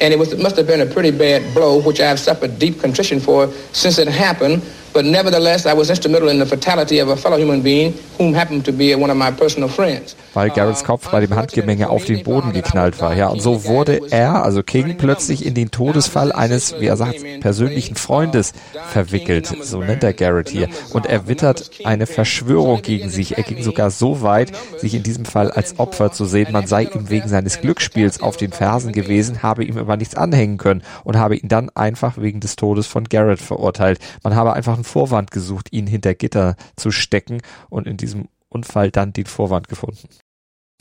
and 0.00 0.14
it 0.14 0.18
was 0.18 0.32
it 0.32 0.40
must 0.40 0.56
have 0.56 0.66
been 0.66 0.80
a 0.80 0.86
pretty 0.86 1.10
bad 1.10 1.42
blow 1.52 1.78
which 1.86 2.00
I 2.00 2.06
have 2.06 2.18
suffered 2.18 2.58
deep 2.58 2.80
contrition 2.80 3.20
for 3.20 3.50
since 3.74 3.98
it 3.98 4.08
happened. 4.08 4.62
But 4.92 5.04
nevertheless, 5.04 5.66
I 5.66 5.72
was 5.76 5.88
instrumental 5.88 6.28
in 6.30 6.40
the 6.40 6.46
fatality 6.46 7.00
of 7.00 7.08
a 7.08 7.16
fellow 7.16 7.38
human 7.38 7.62
being 7.62 7.94
whom 8.18 8.34
happened 8.34 8.64
to 8.64 8.72
be 8.72 8.94
one 8.94 9.10
of 9.10 9.16
my 9.16 9.30
personal 9.30 9.68
friends. 9.68 10.16
Weil 10.34 10.50
Garretts 10.50 10.84
Kopf 10.84 11.08
bei 11.10 11.20
dem 11.20 11.34
Handgemenge 11.34 11.88
auf 11.90 12.04
den 12.04 12.22
Boden 12.22 12.52
geknallt 12.52 13.00
war, 13.00 13.14
ja. 13.14 13.28
Und 13.28 13.40
so 13.40 13.64
wurde 13.64 14.00
er, 14.10 14.44
also 14.44 14.62
King, 14.62 14.96
plötzlich 14.96 15.44
in 15.46 15.54
den 15.54 15.70
Todesfall 15.70 16.32
eines, 16.32 16.74
wie 16.80 16.86
er 16.86 16.96
sagt, 16.96 17.16
persönlichen 17.40 17.96
Freundes 17.96 18.52
verwickelt. 18.90 19.52
So 19.62 19.80
nennt 19.80 20.04
er 20.04 20.12
Garrett 20.12 20.48
hier. 20.48 20.68
Und 20.92 21.06
er 21.06 21.28
wittert 21.28 21.70
eine 21.84 22.06
Verschwörung 22.06 22.82
gegen 22.82 23.10
sich. 23.10 23.38
Er 23.38 23.44
ging 23.44 23.62
sogar 23.62 23.90
so 23.90 24.22
weit, 24.22 24.52
sich 24.78 24.94
in 24.94 25.02
diesem 25.02 25.24
Fall 25.24 25.50
als 25.50 25.78
Opfer 25.78 26.12
zu 26.12 26.24
sehen. 26.24 26.52
Man 26.52 26.66
sei 26.66 26.84
ihm 26.84 27.10
wegen 27.10 27.28
seines 27.28 27.60
Glücksspiels 27.60 28.20
auf 28.20 28.36
den 28.36 28.52
Fersen 28.52 28.92
gewesen, 28.92 29.42
habe 29.42 29.64
ihm 29.64 29.78
aber 29.78 29.96
nichts 29.96 30.14
anhängen 30.16 30.58
können 30.58 30.82
und 31.04 31.16
habe 31.16 31.36
ihn 31.36 31.48
dann 31.48 31.70
einfach 31.74 32.18
wegen 32.18 32.40
des 32.40 32.56
Todes 32.56 32.86
von 32.86 33.04
Garrett 33.04 33.40
verurteilt. 33.40 33.98
Man 34.22 34.34
habe 34.34 34.52
einfach 34.52 34.79
einen 34.80 34.84
Vorwand 34.84 35.30
gesucht, 35.30 35.68
ihn 35.72 35.86
hinter 35.86 36.14
Gitter 36.14 36.56
zu 36.76 36.90
stecken 36.90 37.42
und 37.68 37.86
in 37.86 37.96
diesem 37.96 38.28
Unfall 38.48 38.90
dann 38.90 39.12
den 39.12 39.26
Vorwand 39.26 39.68
gefunden. 39.68 40.08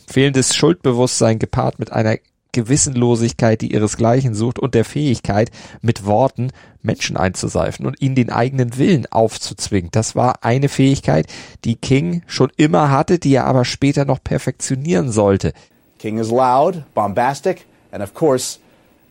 Fehlendes 0.07 0.55
Schuldbewusstsein 0.55 1.37
gepaart 1.37 1.77
mit 1.77 1.91
einer 1.91 2.17
Gewissenlosigkeit, 2.51 3.61
die 3.61 3.73
ihresgleichen 3.73 4.33
sucht 4.33 4.57
und 4.57 4.73
der 4.73 4.85
Fähigkeit, 4.85 5.51
mit 5.81 6.05
Worten 6.05 6.51
Menschen 6.81 7.15
einzuseifen 7.15 7.85
und 7.85 8.01
ihnen 8.01 8.15
den 8.15 8.31
eigenen 8.31 8.77
Willen 8.77 9.05
aufzuzwingen. 9.11 9.91
Das 9.91 10.15
war 10.15 10.43
eine 10.43 10.69
Fähigkeit, 10.69 11.27
die 11.63 11.75
King 11.75 12.23
schon 12.25 12.51
immer 12.57 12.89
hatte, 12.89 13.19
die 13.19 13.35
er 13.35 13.45
aber 13.45 13.65
später 13.65 14.05
noch 14.05 14.23
perfektionieren 14.23 15.11
sollte. 15.11 15.53
King 15.99 16.17
is 16.17 16.31
loud, 16.31 16.83
bombastic, 16.95 17.65
and 17.91 18.01
of 18.01 18.13
course, 18.15 18.57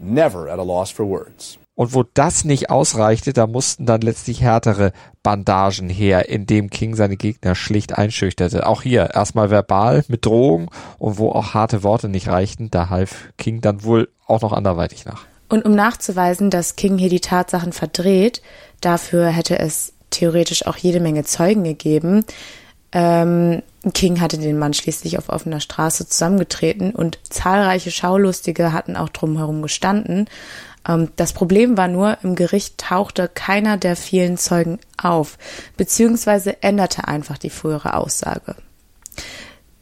never 0.01 0.51
at 0.51 0.59
a 0.59 0.63
loss 0.63 0.91
for 0.91 1.07
words. 1.07 1.59
Und 1.79 1.95
wo 1.95 2.03
das 2.03 2.45
nicht 2.45 2.71
ausreichte, 2.71 3.33
da 3.33 3.47
mussten 3.47 3.87
dann 3.87 4.01
letztlich 4.01 4.41
härtere 4.41 4.91
Bandagen 5.23 5.89
her, 5.89 6.29
indem 6.29 6.71
King 6.71 6.97
seine 6.97 7.17
Gegner 7.17 7.55
schlicht 7.55 7.97
einschüchterte. 7.97 8.67
Auch 8.67 8.83
hier 8.83 9.11
erstmal 9.15 9.51
verbal 9.51 10.05
mit 10.09 10.27
Drohung 10.27 10.73
und 10.99 11.19
wo 11.19 11.31
auch 11.31 11.55
harte 11.55 11.85
Worte 11.85 12.09
nicht 12.09 12.27
reichten, 12.27 12.69
da 12.73 12.89
half 12.89 13.29
King 13.39 13.61
dann 13.61 13.85
wohl 13.85 14.09
auch 14.27 14.41
noch 14.41 14.53
anderweitig 14.53 15.05
nach. 15.05 15.27
Und 15.49 15.67
um 15.67 15.77
nachzuweisen, 15.77 16.51
dass 16.51 16.75
King 16.75 16.99
hier 16.99 17.11
die 17.11 17.21
Tatsachen 17.21 17.73
verdreht, 17.73 18.43
dafür 18.81 19.29
hätte 19.29 19.61
es 19.61 19.93
theoretisch 20.11 20.67
auch 20.67 20.79
jede 20.79 20.99
Menge 20.99 21.23
Zeugen 21.23 21.63
gegeben. 21.63 22.25
Ähm, 22.91 23.63
King 23.95 24.21
hatte 24.21 24.39
den 24.39 24.59
Mann 24.59 24.75
schließlich 24.75 25.17
auf 25.17 25.29
offener 25.29 25.61
Straße 25.61 26.09
zusammengetreten 26.09 26.91
und 26.91 27.21
zahlreiche 27.23 27.93
Schaulustige 27.93 28.73
hatten 28.73 28.97
auch 28.97 29.11
drumherum 29.11 29.63
gestanden. 29.63 30.29
Ähm, 30.89 31.11
das 31.17 31.33
Problem 31.33 31.77
war 31.77 31.87
nur, 31.87 32.19
im 32.23 32.35
Gericht 32.35 32.79
tauchte 32.79 33.29
keiner 33.29 33.77
der 33.77 33.95
vielen 33.95 34.39
Zeugen 34.39 34.79
auf, 35.01 35.39
beziehungsweise 35.77 36.63
änderte 36.63 37.07
einfach 37.07 37.39
die 37.39 37.51
frühere 37.51 37.95
Aussage. 37.95 38.57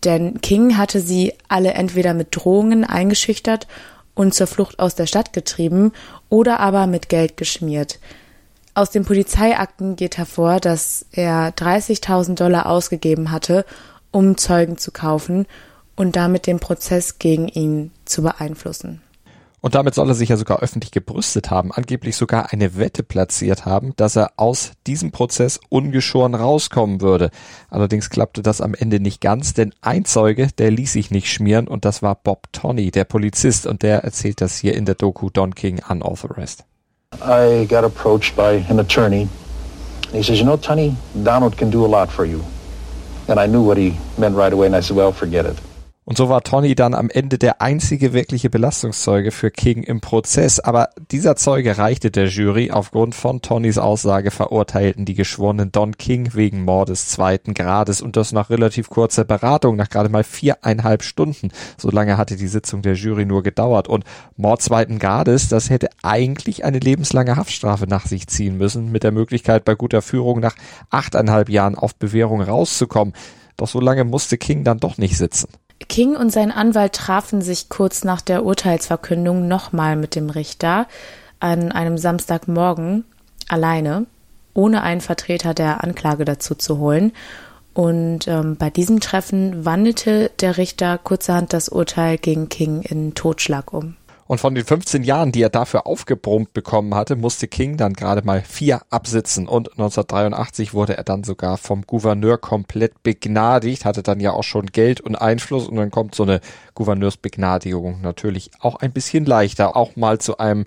Denn 0.05 0.41
King 0.41 0.77
hatte 0.77 1.01
sie 1.01 1.33
alle 1.49 1.73
entweder 1.75 2.13
mit 2.13 2.29
Drohungen 2.37 2.85
eingeschüchtert 2.85 3.67
und 4.15 4.35
zur 4.35 4.47
Flucht 4.47 4.79
aus 4.79 4.95
der 4.95 5.07
Stadt 5.07 5.33
getrieben 5.33 5.93
oder 6.29 6.61
aber 6.61 6.87
mit 6.87 7.09
Geld 7.09 7.37
geschmiert. 7.37 7.99
Aus 8.75 8.91
den 8.91 9.05
Polizeiakten 9.05 9.97
geht 9.97 10.19
hervor, 10.19 10.61
dass 10.61 11.07
er 11.11 11.55
30.000 11.55 12.35
Dollar 12.35 12.67
ausgegeben 12.67 13.31
hatte, 13.31 13.65
um 14.11 14.37
Zeugen 14.37 14.77
zu 14.77 14.93
kaufen 14.93 15.47
und 15.97 16.15
damit 16.15 16.47
den 16.47 16.61
Prozess 16.61 17.19
gegen 17.19 17.49
ihn 17.49 17.91
zu 18.05 18.23
beeinflussen. 18.23 19.01
Und 19.61 19.75
damit 19.75 19.95
soll 19.95 20.09
er 20.09 20.15
sich 20.15 20.29
ja 20.29 20.37
sogar 20.37 20.61
öffentlich 20.61 20.93
gebrüstet 20.93 21.51
haben, 21.51 21.73
angeblich 21.73 22.17
sogar 22.17 22.53
eine 22.53 22.77
Wette 22.77 23.03
platziert 23.03 23.65
haben, 23.65 23.95
dass 23.97 24.17
er 24.17 24.33
aus 24.37 24.73
diesem 24.87 25.11
Prozess 25.11 25.59
ungeschoren 25.71 26.35
rauskommen 26.35 27.01
würde. 27.01 27.31
Allerdings 27.69 28.11
klappte 28.11 28.43
das 28.43 28.61
am 28.61 28.75
Ende 28.75 29.01
nicht 29.01 29.21
ganz, 29.21 29.55
denn 29.55 29.73
ein 29.81 30.05
Zeuge, 30.05 30.49
der 30.59 30.71
ließ 30.71 30.93
sich 30.93 31.11
nicht 31.11 31.33
schmieren 31.33 31.69
und 31.69 31.85
das 31.85 32.03
war 32.03 32.15
Bob 32.15 32.53
Tonney, 32.53 32.91
der 32.91 33.05
Polizist, 33.05 33.67
und 33.67 33.83
der 33.83 34.05
erzählt 34.05 34.41
das 34.41 34.57
hier 34.57 34.75
in 34.75 34.85
der 34.85 34.95
Doku 34.95 35.31
Don 35.31 35.55
King 35.55 35.81
Unauthorized. 35.89 36.65
I 37.15 37.67
got 37.67 37.85
approached 37.85 38.37
by 38.37 38.65
an 38.69 38.79
attorney. 38.79 39.29
He 40.13 40.23
says, 40.23 40.39
you 40.39 40.45
know, 40.45 40.57
Tony, 40.57 40.97
Donald 41.25 41.57
can 41.57 41.71
do 41.71 41.85
a 41.85 41.89
lot 41.89 42.11
for 42.11 42.25
you. 42.25 42.41
And 43.29 43.41
I 43.41 43.47
knew 43.47 43.63
what 43.63 43.79
he 43.79 43.99
meant 44.19 44.37
right 44.37 44.53
away, 44.53 44.67
and 44.67 44.77
I 44.77 44.81
said, 44.81 44.97
well, 44.97 45.13
forget 45.13 45.47
it. 45.47 45.57
Und 46.09 46.17
so 46.17 46.29
war 46.29 46.45
Tony 46.45 46.77
dann 46.77 46.95
am 46.95 47.11
Ende 47.11 47.37
der 47.37 47.61
einzige 47.61 48.13
wirkliche 48.13 48.49
Belastungszeuge 48.49 49.33
für 49.33 49.51
King 49.51 49.83
im 49.83 50.01
Prozess. 50.01 50.61
Aber 50.61 50.91
dieser 51.11 51.35
Zeuge 51.35 51.79
reichte 51.79 52.13
der 52.13 52.29
Jury. 52.29 52.71
Aufgrund 52.71 53.17
von 53.17 53.43
Tonys 53.43 53.77
Aussage 53.77 54.31
verurteilten 54.31 55.05
die 55.05 55.15
Geschworenen 55.15 55.73
Don 55.73 55.99
King 55.99 56.31
wegen 56.35 56.63
Mordes 56.63 57.09
zweiten 57.09 57.55
Grades 57.55 58.03
und 58.03 58.15
das 58.15 58.31
nach 58.31 58.51
relativ 58.51 58.89
kurzer 58.89 59.25
Beratung, 59.25 59.75
nach 59.75 59.91
gerade 59.91 60.09
mal 60.09 60.23
viereinhalb 60.23 61.03
Stunden. 61.03 61.51
So 61.77 61.91
lange 61.91 62.17
hatte 62.17 62.37
die 62.37 62.47
Sitzung 62.47 62.83
der 62.83 62.95
Jury 62.95 63.25
nur 63.25 63.43
gedauert. 63.43 63.89
Und 63.89 64.05
Mord 64.37 64.63
zweiten 64.63 65.01
Grades, 65.01 65.49
das 65.49 65.71
hätte 65.71 65.89
eigentlich 66.05 66.65
eine 66.65 66.79
lebenslange 66.79 67.35
Haftstrafe 67.35 67.89
nach 67.89 68.07
sich 68.07 68.29
ziehen 68.29 68.59
müssen, 68.59 68.93
mit 68.93 69.03
der 69.03 69.11
Möglichkeit 69.11 69.65
bei 69.65 69.75
guter 69.75 70.03
Führung 70.03 70.39
nach 70.39 70.55
achteinhalb 70.89 71.49
Jahren 71.49 71.75
auf 71.75 71.97
Bewährung 71.97 72.43
rauszukommen. 72.43 73.13
Doch 73.57 73.67
so 73.67 73.81
lange 73.81 74.05
musste 74.05 74.39
King 74.39 74.63
dann 74.63 74.79
doch 74.79 74.99
nicht 74.99 75.17
sitzen. 75.19 75.49
King 75.89 76.17
und 76.17 76.31
sein 76.31 76.51
Anwalt 76.51 76.95
trafen 76.95 77.43
sich 77.43 77.69
kurz 77.69 78.03
nach 78.05 78.21
der 78.21 78.45
Urteilsverkündung 78.45 79.47
nochmal 79.47 79.97
mit 79.97 80.15
dem 80.15 80.31
Richter 80.31 80.87
an 81.39 81.71
einem 81.71 81.99
Samstagmorgen 81.99 83.05
alleine, 83.49 84.07
ohne 84.55 84.83
einen 84.83 85.01
Vertreter 85.01 85.55
der 85.55 85.85
Anklage 85.85 86.25
dazu 86.25 86.55
zu 86.55 86.79
holen. 86.79 87.13
Und 87.75 88.27
ähm, 88.27 88.57
bei 88.57 88.71
diesem 88.71 89.01
Treffen 89.01 89.67
wandelte 89.67 90.31
der 90.41 90.57
Richter 90.57 90.97
kurzerhand 90.97 91.53
das 91.53 91.69
Urteil 91.69 92.17
gegen 92.17 92.49
King 92.49 92.81
in 92.81 93.15
Totschlag 93.15 93.73
um. 93.75 93.97
Und 94.27 94.41
von 94.41 94.55
den 94.55 94.65
15 94.65 95.05
Jahren, 95.05 95.31
die 95.31 95.43
er 95.43 95.51
dafür 95.51 95.87
aufgebrummt 95.87 96.53
bekommen 96.53 96.95
hatte, 96.95 97.15
musste 97.15 97.47
King 97.47 97.77
dann 97.77 97.93
gerade 97.93 98.23
mal 98.23 98.43
vier 98.43 98.81
absitzen. 98.91 99.47
Und 99.47 99.71
1983 99.73 100.75
wurde 100.75 100.97
er 100.97 101.05
dann 101.05 101.23
sogar 101.23 101.57
vom 101.59 101.83
Gouverneur 101.83 102.39
komplett 102.39 103.03
begnadigt, 103.05 103.85
hatte 103.85 104.03
dann 104.03 104.19
ja 104.19 104.33
auch 104.33 104.43
schon 104.43 104.67
Geld 104.67 105.01
und 105.01 105.15
Einfluss. 105.15 105.69
Und 105.69 105.77
dann 105.77 105.93
kommt 105.93 106.15
so 106.15 106.25
eine 106.25 106.41
Gouverneursbegnadigung 106.75 108.01
natürlich 108.01 108.51
auch 108.61 108.77
ein 108.77 108.93
bisschen 108.93 109.25
leichter, 109.27 109.77
auch 109.77 109.95
mal 109.95 110.19
zu 110.19 110.39
einem 110.39 110.65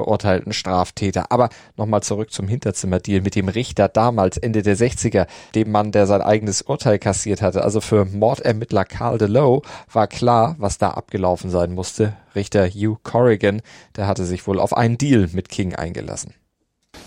verurteilten 0.00 0.52
Straftäter. 0.52 1.26
Aber 1.30 1.50
nochmal 1.76 2.02
zurück 2.02 2.32
zum 2.32 2.48
Hinterzimmerdeal 2.48 3.20
mit 3.20 3.34
dem 3.34 3.48
Richter 3.48 3.88
damals, 3.88 4.38
Ende 4.38 4.62
der 4.62 4.76
60er, 4.76 5.26
dem 5.54 5.70
Mann, 5.70 5.92
der 5.92 6.06
sein 6.06 6.22
eigenes 6.22 6.62
Urteil 6.62 6.98
kassiert 6.98 7.42
hatte. 7.42 7.62
Also 7.62 7.80
für 7.80 8.06
Mordermittler 8.06 8.84
Carl 8.84 9.18
DeLoe 9.18 9.60
war 9.92 10.06
klar, 10.06 10.56
was 10.58 10.78
da 10.78 10.92
abgelaufen 10.92 11.50
sein 11.50 11.72
musste. 11.72 12.14
Richter 12.34 12.66
Hugh 12.66 12.98
Corrigan, 13.02 13.60
der 13.96 14.06
hatte 14.06 14.24
sich 14.24 14.46
wohl 14.46 14.58
auf 14.58 14.76
einen 14.76 14.96
Deal 14.96 15.28
mit 15.32 15.48
King 15.50 15.74
eingelassen. 15.74 16.32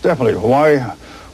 Definitely. 0.02 0.36
Why 0.36 0.84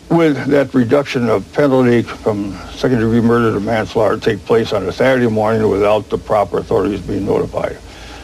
would 0.09 0.37
that 0.51 0.75
reduction 0.75 1.29
of 1.29 1.45
penalty 1.53 2.03
from 2.03 2.57
second 2.75 3.01
degree 3.01 3.21
murder 3.21 3.53
to 3.53 3.61
manslaughter 3.61 4.19
take 4.19 4.45
place 4.47 4.73
on 4.73 4.89
a 4.89 4.93
Saturday 4.93 5.29
morning 5.29 5.63
without 5.71 6.09
the 6.11 6.19
proper 6.19 6.59
authorities 6.59 7.01
being 7.01 7.27
notified? 7.27 7.77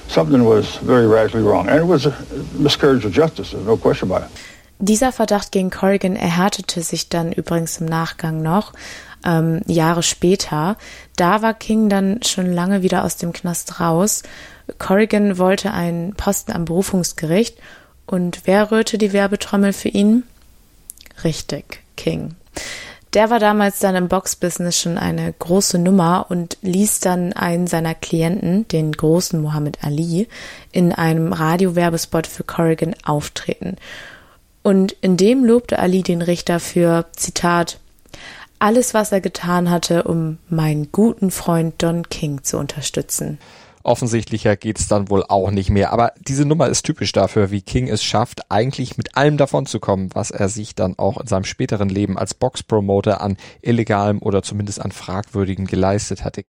Something 0.08 0.44
was 0.44 0.76
very 0.76 1.06
radically 1.06 1.42
wrong. 1.42 1.68
And 1.68 1.78
it 1.78 1.86
was 1.86 2.06
a 2.06 2.14
miscarriage 2.58 3.04
of 3.04 3.12
justice, 3.12 3.50
there's 3.50 3.66
no 3.66 3.76
question 3.76 4.10
about 4.10 4.26
it. 4.26 4.30
Dieser 4.78 5.10
Verdacht 5.10 5.52
gegen 5.52 5.70
Corrigan 5.70 6.16
erhärtete 6.16 6.82
sich 6.82 7.08
dann 7.08 7.32
übrigens 7.32 7.78
im 7.78 7.86
Nachgang 7.86 8.42
noch, 8.42 8.74
ähm, 9.24 9.62
Jahre 9.66 10.02
später. 10.02 10.76
Da 11.16 11.40
war 11.40 11.54
King 11.54 11.88
dann 11.88 12.22
schon 12.22 12.52
lange 12.52 12.82
wieder 12.82 13.02
aus 13.04 13.16
dem 13.16 13.32
Knast 13.32 13.80
raus. 13.80 14.22
Corrigan 14.78 15.38
wollte 15.38 15.72
einen 15.72 16.14
Posten 16.14 16.52
am 16.52 16.66
Berufungsgericht 16.66 17.56
und 18.06 18.42
wer 18.44 18.70
rührte 18.70 18.98
die 18.98 19.12
Werbetrommel 19.12 19.72
für 19.72 19.88
ihn? 19.88 20.24
Richtig, 21.24 21.82
King. 21.96 22.36
Der 23.16 23.30
war 23.30 23.38
damals 23.38 23.78
dann 23.78 23.96
im 23.96 24.08
Boxbusiness 24.08 24.78
schon 24.78 24.98
eine 24.98 25.32
große 25.32 25.78
Nummer 25.78 26.26
und 26.28 26.58
ließ 26.60 27.00
dann 27.00 27.32
einen 27.32 27.66
seiner 27.66 27.94
Klienten, 27.94 28.68
den 28.68 28.92
großen 28.92 29.40
Muhammad 29.40 29.78
Ali, 29.80 30.28
in 30.70 30.92
einem 30.92 31.32
Radiowerbespot 31.32 32.26
für 32.26 32.44
Corrigan 32.44 32.94
auftreten. 33.06 33.76
Und 34.62 34.92
in 35.00 35.16
dem 35.16 35.46
lobte 35.46 35.78
Ali 35.78 36.02
den 36.02 36.20
Richter 36.20 36.60
für, 36.60 37.06
Zitat, 37.12 37.78
alles, 38.58 38.92
was 38.92 39.12
er 39.12 39.22
getan 39.22 39.70
hatte, 39.70 40.02
um 40.02 40.36
meinen 40.50 40.92
guten 40.92 41.30
Freund 41.30 41.82
Don 41.82 42.10
King 42.10 42.42
zu 42.42 42.58
unterstützen. 42.58 43.38
Offensichtlicher 43.86 44.56
geht's 44.56 44.88
dann 44.88 45.10
wohl 45.10 45.24
auch 45.24 45.50
nicht 45.50 45.70
mehr. 45.70 45.92
Aber 45.92 46.12
diese 46.20 46.44
Nummer 46.44 46.68
ist 46.68 46.82
typisch 46.82 47.12
dafür, 47.12 47.50
wie 47.50 47.62
King 47.62 47.88
es 47.88 48.02
schafft, 48.02 48.50
eigentlich 48.50 48.96
mit 48.96 49.16
allem 49.16 49.36
davonzukommen, 49.36 50.10
was 50.12 50.30
er 50.30 50.48
sich 50.48 50.74
dann 50.74 50.98
auch 50.98 51.20
in 51.20 51.26
seinem 51.26 51.44
späteren 51.44 51.88
Leben 51.88 52.18
als 52.18 52.34
Boxpromoter 52.34 53.20
an 53.20 53.36
illegalem 53.62 54.20
oder 54.20 54.42
zumindest 54.42 54.80
an 54.80 54.92
fragwürdigem 54.92 55.66
geleistet 55.66 56.24
hatte. 56.24 56.42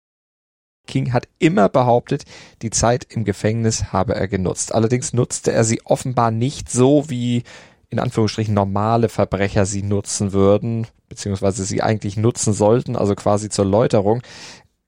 King 0.87 1.13
hat 1.13 1.27
immer 1.39 1.67
behauptet, 1.67 2.23
die 2.61 2.69
Zeit 2.69 3.05
im 3.09 3.25
Gefängnis 3.25 3.91
habe 3.91 4.15
er 4.15 4.27
genutzt. 4.27 4.73
Allerdings 4.73 5.13
nutzte 5.13 5.51
er 5.51 5.63
sie 5.63 5.81
offenbar 5.83 6.31
nicht 6.31 6.71
so, 6.71 7.09
wie 7.09 7.43
in 7.89 7.99
Anführungsstrichen 7.99 8.53
normale 8.53 9.09
Verbrecher 9.09 9.65
sie 9.65 9.83
nutzen 9.83 10.33
würden, 10.33 10.87
beziehungsweise 11.07 11.63
sie 11.65 11.81
eigentlich 11.81 12.17
nutzen 12.17 12.53
sollten, 12.53 12.95
also 12.95 13.15
quasi 13.15 13.49
zur 13.49 13.65
Läuterung. 13.65 14.21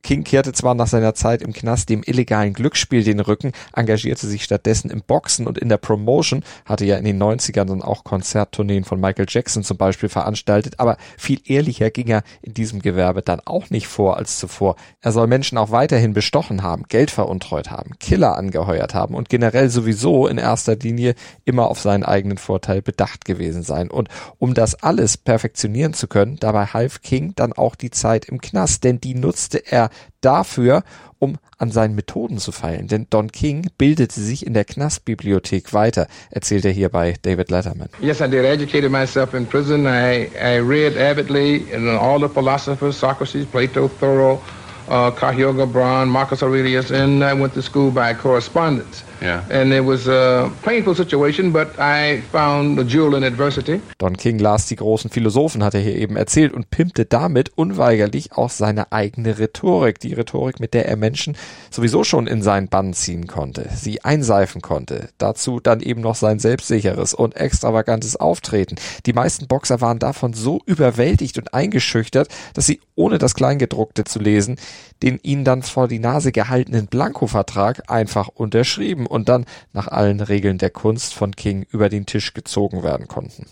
King 0.03 0.23
kehrte 0.23 0.53
zwar 0.53 0.73
nach 0.73 0.87
seiner 0.87 1.15
Zeit 1.15 1.41
im 1.41 1.51
Knast 1.51 1.89
dem 1.89 2.01
illegalen 2.05 2.53
Glücksspiel 2.53 3.03
den 3.03 3.19
Rücken, 3.19 3.51
engagierte 3.75 4.25
sich 4.25 4.43
stattdessen 4.43 4.89
im 4.89 5.01
Boxen 5.01 5.47
und 5.47 5.57
in 5.57 5.67
der 5.67 5.77
Promotion, 5.77 6.43
hatte 6.65 6.85
ja 6.85 6.95
in 6.97 7.03
den 7.03 7.21
90ern 7.21 7.65
dann 7.65 7.81
auch 7.81 8.05
Konzerttourneen 8.05 8.85
von 8.85 9.01
Michael 9.01 9.25
Jackson 9.27 9.63
zum 9.63 9.75
Beispiel 9.75 10.07
veranstaltet, 10.07 10.75
aber 10.79 10.97
viel 11.17 11.41
ehrlicher 11.45 11.89
ging 11.89 12.07
er 12.07 12.23
in 12.41 12.53
diesem 12.53 12.81
Gewerbe 12.81 13.21
dann 13.21 13.41
auch 13.43 13.69
nicht 13.69 13.87
vor 13.87 14.15
als 14.15 14.39
zuvor. 14.39 14.77
Er 15.01 15.11
soll 15.11 15.27
Menschen 15.27 15.57
auch 15.57 15.71
weiterhin 15.71 16.13
bestochen 16.13 16.63
haben, 16.63 16.83
Geld 16.87 17.11
veruntreut 17.11 17.69
haben, 17.69 17.99
Killer 17.99 18.37
angeheuert 18.37 18.93
haben 18.93 19.13
und 19.13 19.27
generell 19.27 19.69
sowieso 19.69 20.27
in 20.27 20.37
erster 20.37 20.77
Linie 20.77 21.15
immer 21.43 21.69
auf 21.69 21.81
seinen 21.81 22.03
eigenen 22.03 22.37
Vorteil 22.37 22.81
bedacht 22.81 23.25
gewesen 23.25 23.63
sein. 23.63 23.91
Und 23.91 24.07
um 24.37 24.53
das 24.53 24.75
alles 24.75 25.17
perfektionieren 25.17 25.93
zu 25.93 26.07
können, 26.07 26.37
dabei 26.39 26.67
half 26.67 27.01
King 27.01 27.33
dann 27.35 27.51
auch 27.51 27.75
die 27.75 27.91
Zeit 27.91 28.25
im 28.25 28.39
Knast, 28.39 28.83
denn 28.83 29.01
die 29.01 29.15
nutzte 29.15 29.57
er 29.57 29.86
dafür, 30.21 30.83
um 31.19 31.37
an 31.57 31.71
seinen 31.71 31.95
Methoden 31.95 32.37
zu 32.37 32.51
feilen. 32.51 32.87
Denn 32.87 33.07
Don 33.09 33.31
King 33.31 33.67
bildete 33.77 34.19
sich 34.19 34.45
in 34.45 34.53
der 34.53 34.65
Knastbibliothek 34.65 35.73
weiter, 35.73 36.07
erzählt 36.29 36.65
er 36.65 36.71
hier 36.71 36.89
bei 36.89 37.15
David 37.21 37.49
Letterman. 37.49 37.89
Yes, 37.99 38.21
I 38.21 38.27
did. 38.27 38.45
I 38.45 38.49
educated 38.49 38.91
myself 38.91 39.33
in 39.33 39.45
prison. 39.45 39.85
I, 39.85 40.29
I 40.39 40.59
read 40.59 40.95
avidly 40.97 41.65
and 41.73 41.87
all 41.89 42.19
the 42.19 42.29
philosophers, 42.29 42.97
Socrates, 42.97 43.45
Plato, 43.45 43.87
Thoreau, 43.87 44.41
uh, 44.89 45.11
Cahuga, 45.11 45.65
Braun, 45.65 46.07
Marcus 46.09 46.43
Aurelius, 46.43 46.91
and 46.91 47.23
I 47.23 47.33
went 47.33 47.53
to 47.55 47.61
school 47.61 47.91
by 47.91 48.13
correspondence. 48.13 49.03
Yeah. 49.21 49.43
And 49.49 49.71
it 49.73 49.85
was 49.85 50.07
a 50.07 50.51
painful 50.63 50.95
situation, 50.95 51.51
but 51.51 51.77
I 51.79 52.21
found 52.31 52.79
a 52.79 52.83
jewel 52.83 53.15
in 53.15 53.23
adversity. 53.23 53.81
Don 53.97 54.15
King 54.15 54.39
las 54.39 54.67
die 54.67 54.75
großen 54.75 55.09
Philosophen, 55.09 55.63
hat 55.63 55.73
er 55.73 55.81
hier 55.81 55.95
eben 55.95 56.15
erzählt, 56.15 56.53
und 56.53 56.69
pimpte 56.69 57.05
damit 57.05 57.51
unweigerlich 57.55 58.33
auch 58.33 58.49
seine 58.49 58.91
eigene 58.91 59.39
Rhetorik. 59.39 59.99
Die 59.99 60.13
Rhetorik, 60.13 60.59
mit 60.59 60.73
der 60.73 60.87
er 60.87 60.97
Menschen 60.97 61.35
sowieso 61.71 62.03
schon 62.03 62.27
in 62.27 62.41
seinen 62.41 62.67
Bann 62.67 62.93
ziehen 62.93 63.27
konnte, 63.27 63.69
sie 63.75 64.03
einseifen 64.03 64.61
konnte. 64.61 65.09
Dazu 65.17 65.59
dann 65.59 65.81
eben 65.81 66.01
noch 66.01 66.15
sein 66.15 66.39
selbstsicheres 66.39 67.13
und 67.13 67.35
extravagantes 67.35 68.15
Auftreten. 68.15 68.75
Die 69.05 69.13
meisten 69.13 69.47
Boxer 69.47 69.81
waren 69.81 69.99
davon 69.99 70.33
so 70.33 70.61
überwältigt 70.65 71.37
und 71.37 71.53
eingeschüchtert, 71.53 72.29
dass 72.53 72.65
sie, 72.65 72.79
ohne 72.95 73.17
das 73.17 73.35
Kleingedruckte 73.35 74.03
zu 74.03 74.19
lesen, 74.19 74.57
den 75.03 75.19
ihnen 75.21 75.43
dann 75.43 75.63
vor 75.63 75.87
die 75.87 75.99
Nase 75.99 76.31
gehaltenen 76.31 76.87
Blankovertrag 76.87 77.89
einfach 77.89 78.27
unterschrieben 78.27 79.05
und 79.05 79.29
dann 79.29 79.45
nach 79.73 79.87
allen 79.87 80.21
Regeln 80.21 80.57
der 80.57 80.69
Kunst 80.69 81.13
von 81.13 81.35
King 81.35 81.65
über 81.71 81.89
den 81.89 82.05
Tisch 82.05 82.33
gezogen 82.33 82.83
werden 82.83 83.07
konnten. 83.07 83.45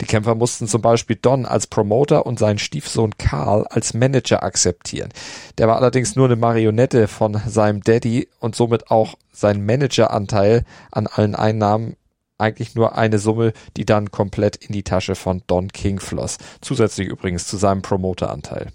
Die 0.00 0.06
Kämpfer 0.06 0.34
mussten 0.34 0.66
zum 0.66 0.82
Beispiel 0.82 1.16
Don 1.16 1.46
als 1.46 1.66
Promoter 1.66 2.26
und 2.26 2.38
seinen 2.38 2.58
Stiefsohn 2.58 3.16
Carl 3.18 3.66
als 3.68 3.94
Manager 3.94 4.42
akzeptieren. 4.42 5.10
Der 5.58 5.68
war 5.68 5.76
allerdings 5.76 6.16
nur 6.16 6.26
eine 6.26 6.36
Marionette 6.36 7.06
von 7.06 7.40
seinem 7.46 7.82
Daddy 7.82 8.28
und 8.40 8.56
somit 8.56 8.90
auch 8.90 9.14
sein 9.32 9.64
Manageranteil 9.64 10.64
an 10.90 11.06
allen 11.06 11.34
Einnahmen 11.34 11.96
eigentlich 12.38 12.74
nur 12.74 12.96
eine 12.96 13.18
Summe, 13.18 13.52
die 13.76 13.84
dann 13.84 14.10
komplett 14.10 14.56
in 14.56 14.72
die 14.72 14.82
Tasche 14.82 15.14
von 15.14 15.42
Don 15.46 15.68
King 15.68 16.00
floss. 16.00 16.38
Zusätzlich 16.60 17.08
übrigens 17.08 17.46
zu 17.46 17.56
seinem 17.56 17.82
Promoteranteil. 17.82 18.72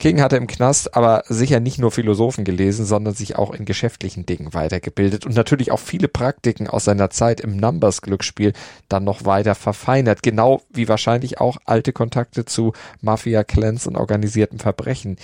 King 0.00 0.22
hatte 0.22 0.38
im 0.38 0.46
Knast 0.46 0.96
aber 0.96 1.24
sicher 1.28 1.60
nicht 1.60 1.78
nur 1.78 1.90
Philosophen 1.90 2.44
gelesen, 2.44 2.86
sondern 2.86 3.12
sich 3.12 3.36
auch 3.36 3.52
in 3.52 3.66
geschäftlichen 3.66 4.24
Dingen 4.24 4.54
weitergebildet 4.54 5.26
und 5.26 5.36
natürlich 5.36 5.72
auch 5.72 5.78
viele 5.78 6.08
Praktiken 6.08 6.68
aus 6.68 6.86
seiner 6.86 7.10
Zeit 7.10 7.38
im 7.40 7.58
Numbers-Glücksspiel 7.58 8.54
dann 8.88 9.04
noch 9.04 9.26
weiter 9.26 9.54
verfeinert, 9.54 10.22
genau 10.22 10.62
wie 10.70 10.88
wahrscheinlich 10.88 11.38
auch 11.38 11.58
alte 11.66 11.92
Kontakte 11.92 12.46
zu 12.46 12.72
Mafia-Clans 13.02 13.86
und 13.86 13.96
organisiertem 13.96 14.58
Verbrechen 14.58 15.16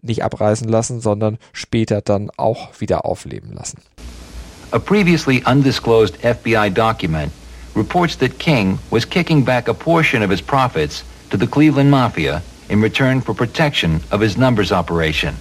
nicht 0.00 0.24
abreißen 0.24 0.66
lassen, 0.66 1.02
sondern 1.02 1.36
später 1.52 2.00
dann 2.00 2.30
auch 2.38 2.80
wieder 2.80 3.04
aufleben 3.04 3.52
lassen. 3.52 3.82
A 4.70 4.78
previously 4.78 5.44
undisclosed 5.46 6.16
FBI 6.16 6.70
document 6.70 7.30
reports 7.76 8.16
that 8.16 8.38
King 8.38 8.78
was 8.88 9.06
kicking 9.06 9.44
back 9.44 9.68
a 9.68 9.74
portion 9.74 10.22
of 10.22 10.30
his 10.30 10.40
profits 10.40 11.04
to 11.28 11.36
the 11.36 11.46
Cleveland 11.46 11.90
Mafia 11.90 12.40
in 12.72 12.80
return 12.80 13.20
for 13.20 13.34
protection 13.34 14.00
of 14.10 14.18
his 14.18 14.38
numbers 14.38 14.72
operation. 14.72 15.36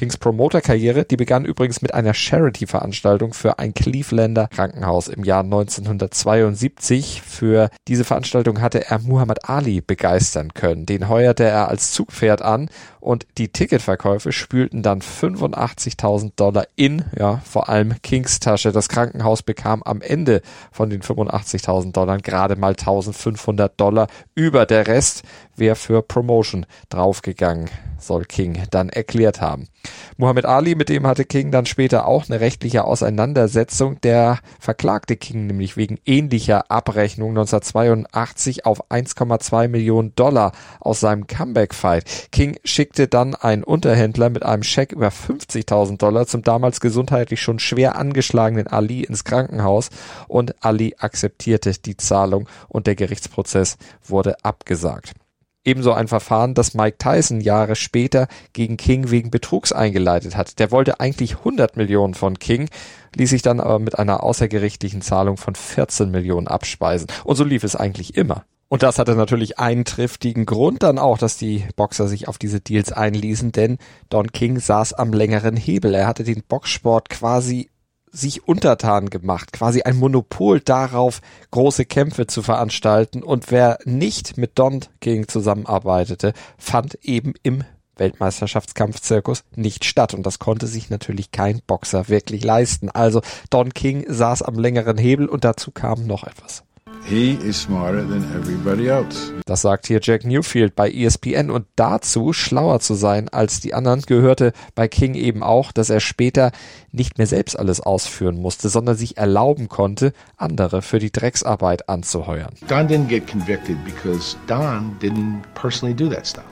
Kings 0.00 0.16
Promoter-Karriere, 0.16 1.04
die 1.04 1.18
begann 1.18 1.44
übrigens 1.44 1.82
mit 1.82 1.92
einer 1.92 2.14
Charity-Veranstaltung 2.14 3.34
für 3.34 3.58
ein 3.58 3.74
Clevelander 3.74 4.48
Krankenhaus 4.48 5.08
im 5.08 5.24
Jahr 5.24 5.44
1972. 5.44 7.20
Für 7.20 7.68
diese 7.86 8.04
Veranstaltung 8.04 8.62
hatte 8.62 8.86
er 8.88 8.98
Muhammad 9.00 9.50
Ali 9.50 9.82
begeistern 9.82 10.54
können. 10.54 10.86
Den 10.86 11.10
heuerte 11.10 11.44
er 11.44 11.68
als 11.68 11.92
Zugpferd 11.92 12.40
an 12.40 12.70
und 12.98 13.26
die 13.36 13.48
Ticketverkäufe 13.48 14.32
spülten 14.32 14.82
dann 14.82 15.02
85.000 15.02 16.32
Dollar 16.34 16.66
in, 16.76 17.04
ja, 17.14 17.42
vor 17.44 17.68
allem 17.68 18.00
Kings 18.00 18.40
Tasche. 18.40 18.72
Das 18.72 18.88
Krankenhaus 18.88 19.42
bekam 19.42 19.82
am 19.82 20.00
Ende 20.00 20.40
von 20.72 20.88
den 20.88 21.02
85.000 21.02 21.92
Dollar 21.92 22.16
gerade 22.16 22.56
mal 22.56 22.72
1.500 22.72 23.72
Dollar 23.76 24.06
über. 24.34 24.64
Der 24.64 24.86
Rest 24.86 25.24
wäre 25.56 25.76
für 25.76 26.00
Promotion 26.00 26.64
draufgegangen 26.88 27.68
soll 28.00 28.24
King 28.24 28.62
dann 28.70 28.88
erklärt 28.88 29.40
haben. 29.40 29.68
Muhammad 30.16 30.44
Ali, 30.44 30.74
mit 30.74 30.88
dem 30.88 31.06
hatte 31.06 31.24
King 31.24 31.50
dann 31.50 31.66
später 31.66 32.06
auch 32.06 32.28
eine 32.28 32.40
rechtliche 32.40 32.84
Auseinandersetzung. 32.84 34.00
Der 34.02 34.38
verklagte 34.58 35.16
King 35.16 35.46
nämlich 35.46 35.76
wegen 35.76 35.98
ähnlicher 36.04 36.70
Abrechnung 36.70 37.30
1982 37.30 38.66
auf 38.66 38.90
1,2 38.90 39.68
Millionen 39.68 40.14
Dollar 40.14 40.52
aus 40.80 41.00
seinem 41.00 41.26
Comeback-Fight. 41.26 42.30
King 42.32 42.56
schickte 42.64 43.08
dann 43.08 43.34
einen 43.34 43.64
Unterhändler 43.64 44.28
mit 44.28 44.42
einem 44.42 44.62
Scheck 44.62 44.92
über 44.92 45.08
50.000 45.08 45.96
Dollar 45.96 46.26
zum 46.26 46.42
damals 46.42 46.80
gesundheitlich 46.80 47.40
schon 47.40 47.58
schwer 47.58 47.96
angeschlagenen 47.96 48.66
Ali 48.66 49.02
ins 49.02 49.24
Krankenhaus 49.24 49.90
und 50.28 50.62
Ali 50.64 50.96
akzeptierte 50.98 51.72
die 51.72 51.96
Zahlung 51.96 52.48
und 52.68 52.86
der 52.86 52.96
Gerichtsprozess 52.96 53.78
wurde 54.04 54.36
abgesagt. 54.44 55.12
Ebenso 55.62 55.92
ein 55.92 56.08
Verfahren, 56.08 56.54
das 56.54 56.72
Mike 56.72 56.96
Tyson 56.98 57.40
Jahre 57.40 57.76
später 57.76 58.28
gegen 58.54 58.78
King 58.78 59.10
wegen 59.10 59.30
Betrugs 59.30 59.72
eingeleitet 59.72 60.34
hat. 60.34 60.58
Der 60.58 60.70
wollte 60.70 61.00
eigentlich 61.00 61.38
100 61.38 61.76
Millionen 61.76 62.14
von 62.14 62.38
King, 62.38 62.70
ließ 63.14 63.28
sich 63.28 63.42
dann 63.42 63.60
aber 63.60 63.78
mit 63.78 63.98
einer 63.98 64.22
außergerichtlichen 64.22 65.02
Zahlung 65.02 65.36
von 65.36 65.54
14 65.54 66.10
Millionen 66.10 66.48
abspeisen. 66.48 67.08
Und 67.24 67.36
so 67.36 67.44
lief 67.44 67.62
es 67.62 67.76
eigentlich 67.76 68.16
immer. 68.16 68.44
Und 68.68 68.84
das 68.84 68.98
hatte 68.98 69.16
natürlich 69.16 69.58
einen 69.58 69.84
triftigen 69.84 70.46
Grund 70.46 70.82
dann 70.84 70.98
auch, 70.98 71.18
dass 71.18 71.36
die 71.36 71.64
Boxer 71.76 72.08
sich 72.08 72.28
auf 72.28 72.38
diese 72.38 72.60
Deals 72.60 72.92
einließen, 72.92 73.52
denn 73.52 73.78
Don 74.08 74.30
King 74.32 74.60
saß 74.60 74.94
am 74.94 75.12
längeren 75.12 75.56
Hebel. 75.56 75.92
Er 75.92 76.06
hatte 76.06 76.24
den 76.24 76.42
Boxsport 76.48 77.10
quasi 77.10 77.68
sich 78.12 78.46
untertan 78.46 79.10
gemacht, 79.10 79.52
quasi 79.52 79.82
ein 79.82 79.96
Monopol 79.96 80.60
darauf, 80.60 81.20
große 81.50 81.84
Kämpfe 81.84 82.26
zu 82.26 82.42
veranstalten. 82.42 83.22
Und 83.22 83.50
wer 83.50 83.78
nicht 83.84 84.36
mit 84.36 84.58
Don 84.58 84.80
King 85.00 85.28
zusammenarbeitete, 85.28 86.32
fand 86.58 86.94
eben 87.02 87.34
im 87.42 87.64
Weltmeisterschaftskampfzirkus 87.96 89.44
nicht 89.54 89.84
statt. 89.84 90.14
Und 90.14 90.24
das 90.24 90.38
konnte 90.38 90.66
sich 90.66 90.90
natürlich 90.90 91.30
kein 91.30 91.60
Boxer 91.66 92.08
wirklich 92.08 92.42
leisten. 92.42 92.90
Also 92.90 93.20
Don 93.50 93.72
King 93.74 94.04
saß 94.08 94.42
am 94.42 94.58
längeren 94.58 94.98
Hebel 94.98 95.26
und 95.26 95.44
dazu 95.44 95.70
kam 95.70 96.06
noch 96.06 96.24
etwas. 96.24 96.64
He 97.04 97.32
is 97.32 97.62
smarter 97.62 98.06
than 98.06 98.24
everybody 98.36 98.88
else. 98.88 99.32
Das 99.46 99.62
sagt 99.62 99.86
hier 99.86 100.00
Jack 100.02 100.24
Newfield 100.24 100.76
bei 100.76 100.90
ESPN 100.90 101.50
und 101.50 101.66
dazu 101.74 102.32
schlauer 102.32 102.80
zu 102.80 102.94
sein 102.94 103.28
als 103.28 103.60
die 103.60 103.74
anderen 103.74 104.02
gehörte 104.02 104.52
bei 104.74 104.86
King 104.86 105.14
eben 105.14 105.42
auch, 105.42 105.72
dass 105.72 105.90
er 105.90 106.00
später 106.00 106.52
nicht 106.92 107.18
mehr 107.18 107.26
selbst 107.26 107.58
alles 107.58 107.80
ausführen 107.80 108.40
musste, 108.40 108.68
sondern 108.68 108.96
sich 108.96 109.16
erlauben 109.16 109.68
konnte, 109.68 110.12
andere 110.36 110.82
für 110.82 110.98
die 110.98 111.10
Drecksarbeit 111.10 111.88
anzuheuern. 111.88 112.54
Don 112.68 112.86
didn't 112.86 113.08
get 113.08 113.26
convicted 113.26 113.76
because 113.84 114.36
Don 114.46 114.96
didn't 115.00 115.42
personally 115.54 115.94
do 115.94 116.08
that 116.08 116.26
stuff. 116.26 116.44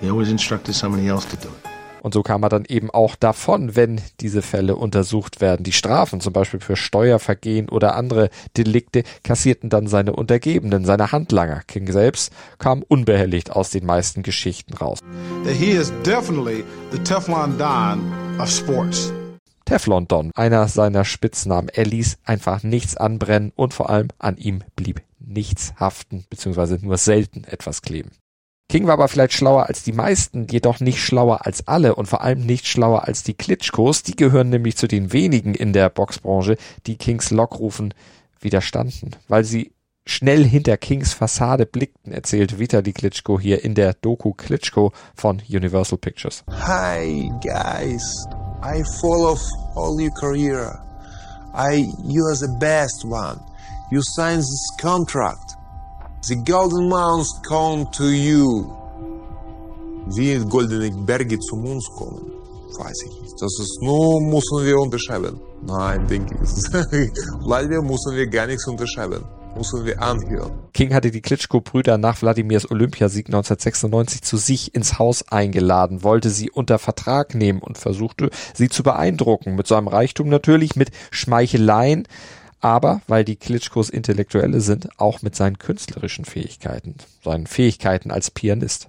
He 0.00 0.10
always 0.10 0.30
instructed 0.30 0.74
somebody 0.74 1.08
else 1.08 1.26
to 1.28 1.36
do 1.36 1.48
it. 1.48 1.67
Und 2.02 2.14
so 2.14 2.22
kam 2.22 2.42
er 2.42 2.48
dann 2.48 2.64
eben 2.64 2.90
auch 2.90 3.16
davon, 3.16 3.76
wenn 3.76 4.00
diese 4.20 4.42
Fälle 4.42 4.76
untersucht 4.76 5.40
werden. 5.40 5.64
Die 5.64 5.72
Strafen, 5.72 6.20
zum 6.20 6.32
Beispiel 6.32 6.60
für 6.60 6.76
Steuervergehen 6.76 7.68
oder 7.68 7.94
andere 7.96 8.30
Delikte, 8.56 9.02
kassierten 9.24 9.70
dann 9.70 9.86
seine 9.86 10.14
Untergebenen, 10.14 10.84
seine 10.84 11.12
Handlanger. 11.12 11.62
King 11.66 11.90
selbst 11.90 12.32
kam 12.58 12.82
unbehelligt 12.82 13.50
aus 13.50 13.70
den 13.70 13.86
meisten 13.86 14.22
Geschichten 14.22 14.74
raus. 14.74 15.00
Teflon 19.64 20.08
Don, 20.08 20.30
einer 20.34 20.66
seiner 20.68 21.04
Spitznamen. 21.04 21.68
Er 21.68 21.84
ließ 21.84 22.18
einfach 22.24 22.62
nichts 22.62 22.96
anbrennen 22.96 23.52
und 23.54 23.74
vor 23.74 23.90
allem 23.90 24.08
an 24.18 24.38
ihm 24.38 24.62
blieb 24.76 25.02
nichts 25.18 25.74
haften, 25.78 26.24
beziehungsweise 26.30 26.78
nur 26.80 26.96
selten 26.96 27.44
etwas 27.44 27.82
kleben. 27.82 28.10
King 28.70 28.86
war 28.86 28.92
aber 28.92 29.08
vielleicht 29.08 29.32
schlauer 29.32 29.66
als 29.66 29.82
die 29.82 29.92
meisten, 29.92 30.46
jedoch 30.50 30.78
nicht 30.80 31.00
schlauer 31.00 31.46
als 31.46 31.66
alle 31.66 31.94
und 31.94 32.04
vor 32.04 32.20
allem 32.20 32.44
nicht 32.44 32.66
schlauer 32.66 33.04
als 33.04 33.22
die 33.22 33.32
Klitschkos. 33.32 34.02
Die 34.02 34.14
gehören 34.14 34.50
nämlich 34.50 34.76
zu 34.76 34.86
den 34.86 35.10
wenigen 35.14 35.54
in 35.54 35.72
der 35.72 35.88
Boxbranche, 35.88 36.58
die 36.86 36.98
Kings 36.98 37.30
Lockrufen 37.30 37.94
widerstanden, 38.38 39.16
weil 39.26 39.44
sie 39.44 39.72
schnell 40.04 40.44
hinter 40.44 40.76
Kings 40.76 41.14
Fassade 41.14 41.64
blickten, 41.64 42.12
erzählt 42.12 42.58
Vitali 42.58 42.92
Klitschko 42.92 43.40
hier 43.40 43.64
in 43.64 43.74
der 43.74 43.94
Doku 43.94 44.34
Klitschko 44.34 44.92
von 45.14 45.40
Universal 45.48 45.96
Pictures. 45.96 46.44
Hi 46.50 47.30
guys, 47.42 48.26
I 48.62 48.84
follow 49.00 49.38
all 49.76 49.98
your 49.98 50.12
career. 50.20 50.78
I, 51.54 51.90
you 52.04 52.22
are 52.26 52.36
the 52.36 52.54
best 52.60 53.02
one. 53.06 53.40
You 53.90 54.02
signed 54.02 54.42
this 54.42 54.76
contract. 54.78 55.57
The 56.22 56.34
Golden 56.34 56.88
Mounds 56.88 57.40
come 57.46 57.86
to 57.92 58.04
you. 58.10 58.66
Wie 60.16 60.36
Goldene 60.38 60.90
Berge 61.06 61.38
zu 61.38 61.54
uns 61.54 61.86
kommen, 61.96 62.32
weiß 62.76 63.02
ich 63.06 63.22
nicht. 63.22 63.34
Das 63.40 63.56
ist 63.60 63.78
nur, 63.82 64.20
müssen 64.20 64.66
wir 64.66 64.78
unterschreiben. 64.78 65.40
Nein, 65.62 66.08
denke 66.08 66.36
ich. 66.42 67.10
Leider 67.46 67.80
müssen 67.82 68.16
wir 68.16 68.26
gar 68.26 68.46
nichts 68.46 68.66
unterschreiben. 68.66 69.24
Müssen 69.56 69.84
wir 69.84 70.00
anhören. 70.02 70.52
King 70.72 70.92
hatte 70.92 71.10
die 71.10 71.20
Klitschko-Brüder 71.20 71.98
nach 71.98 72.20
Wladimirs 72.20 72.70
Olympiasieg 72.70 73.26
1996 73.26 74.22
zu 74.22 74.36
sich 74.36 74.74
ins 74.74 74.98
Haus 74.98 75.26
eingeladen, 75.28 76.02
wollte 76.02 76.30
sie 76.30 76.50
unter 76.50 76.78
Vertrag 76.78 77.34
nehmen 77.34 77.60
und 77.60 77.78
versuchte, 77.78 78.30
sie 78.54 78.68
zu 78.68 78.82
beeindrucken. 78.82 79.54
Mit 79.54 79.66
seinem 79.66 79.88
Reichtum 79.88 80.28
natürlich, 80.28 80.76
mit 80.76 80.90
Schmeicheleien, 81.10 82.06
aber 82.60 83.02
weil 83.06 83.24
die 83.24 83.36
Klitschkos 83.36 83.90
Intellektuelle 83.90 84.60
sind, 84.60 84.88
auch 84.98 85.22
mit 85.22 85.36
seinen 85.36 85.58
künstlerischen 85.58 86.24
Fähigkeiten, 86.24 86.96
seinen 87.24 87.46
Fähigkeiten 87.46 88.10
als 88.10 88.30
Pianist. 88.30 88.88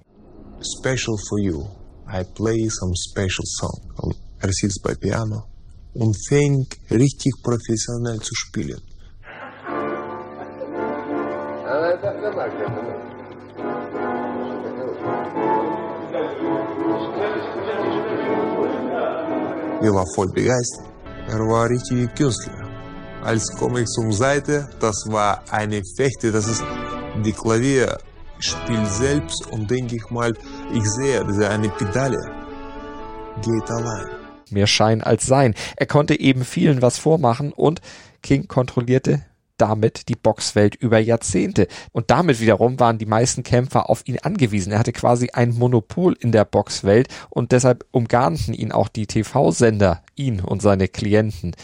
Special 0.78 1.16
for 1.28 1.38
you. 1.38 1.64
I 2.12 2.24
play 2.34 2.68
some 2.68 2.92
special 3.10 3.44
song. 3.44 4.14
Er 4.40 4.50
sitzt 4.52 4.82
bei 4.82 4.94
Piano 4.94 5.44
und 5.94 6.16
fängt 6.28 6.76
richtig 6.90 7.32
professionell 7.42 8.18
zu 8.20 8.34
spielen. 8.34 8.80
Wir 19.80 19.94
waren 19.94 20.14
voll 20.14 20.28
begeistert. 20.34 20.86
Er 21.28 21.38
war 21.38 21.68
richtig 21.70 22.14
Künstler. 22.14 22.59
Als 23.22 23.54
komme 23.58 23.80
ich 23.80 23.86
zum 23.86 24.12
Seite, 24.12 24.68
das 24.80 25.04
war 25.06 25.42
eine 25.50 25.82
Fechte, 25.96 26.32
das 26.32 26.46
ist 26.48 26.64
die 27.24 27.32
Klavier 27.32 27.98
spielt 28.38 28.88
selbst 28.88 29.46
und 29.50 29.70
denke 29.70 29.96
ich 29.96 30.10
mal, 30.10 30.32
ich 30.72 30.84
sehe, 30.84 31.22
diese 31.26 31.48
eine 31.50 31.68
Pedale 31.68 32.16
geht 33.42 33.70
allein. 33.70 34.06
Mehr 34.50 34.66
Schein 34.66 35.02
als 35.02 35.26
Sein. 35.26 35.54
Er 35.76 35.86
konnte 35.86 36.18
eben 36.18 36.44
vielen 36.44 36.80
was 36.80 36.98
vormachen 36.98 37.52
und 37.52 37.80
King 38.22 38.48
kontrollierte 38.48 39.22
damit 39.60 40.08
die 40.08 40.16
Boxwelt 40.16 40.74
über 40.74 40.98
Jahrzehnte. 40.98 41.68
Und 41.92 42.10
damit 42.10 42.40
wiederum 42.40 42.80
waren 42.80 42.96
die 42.96 43.04
meisten 43.04 43.42
Kämpfer 43.42 43.90
auf 43.90 44.00
ihn 44.06 44.18
angewiesen. 44.18 44.72
Er 44.72 44.78
hatte 44.78 44.92
quasi 44.92 45.28
ein 45.34 45.50
Monopol 45.50 46.16
in 46.18 46.32
der 46.32 46.46
Boxwelt 46.46 47.08
und 47.28 47.52
deshalb 47.52 47.84
umgarnten 47.90 48.54
ihn 48.54 48.72
auch 48.72 48.88
die 48.88 49.06
TV-Sender, 49.06 50.02
ihn 50.16 50.40
und 50.40 50.62
seine 50.62 50.88
Klienten 50.88 51.54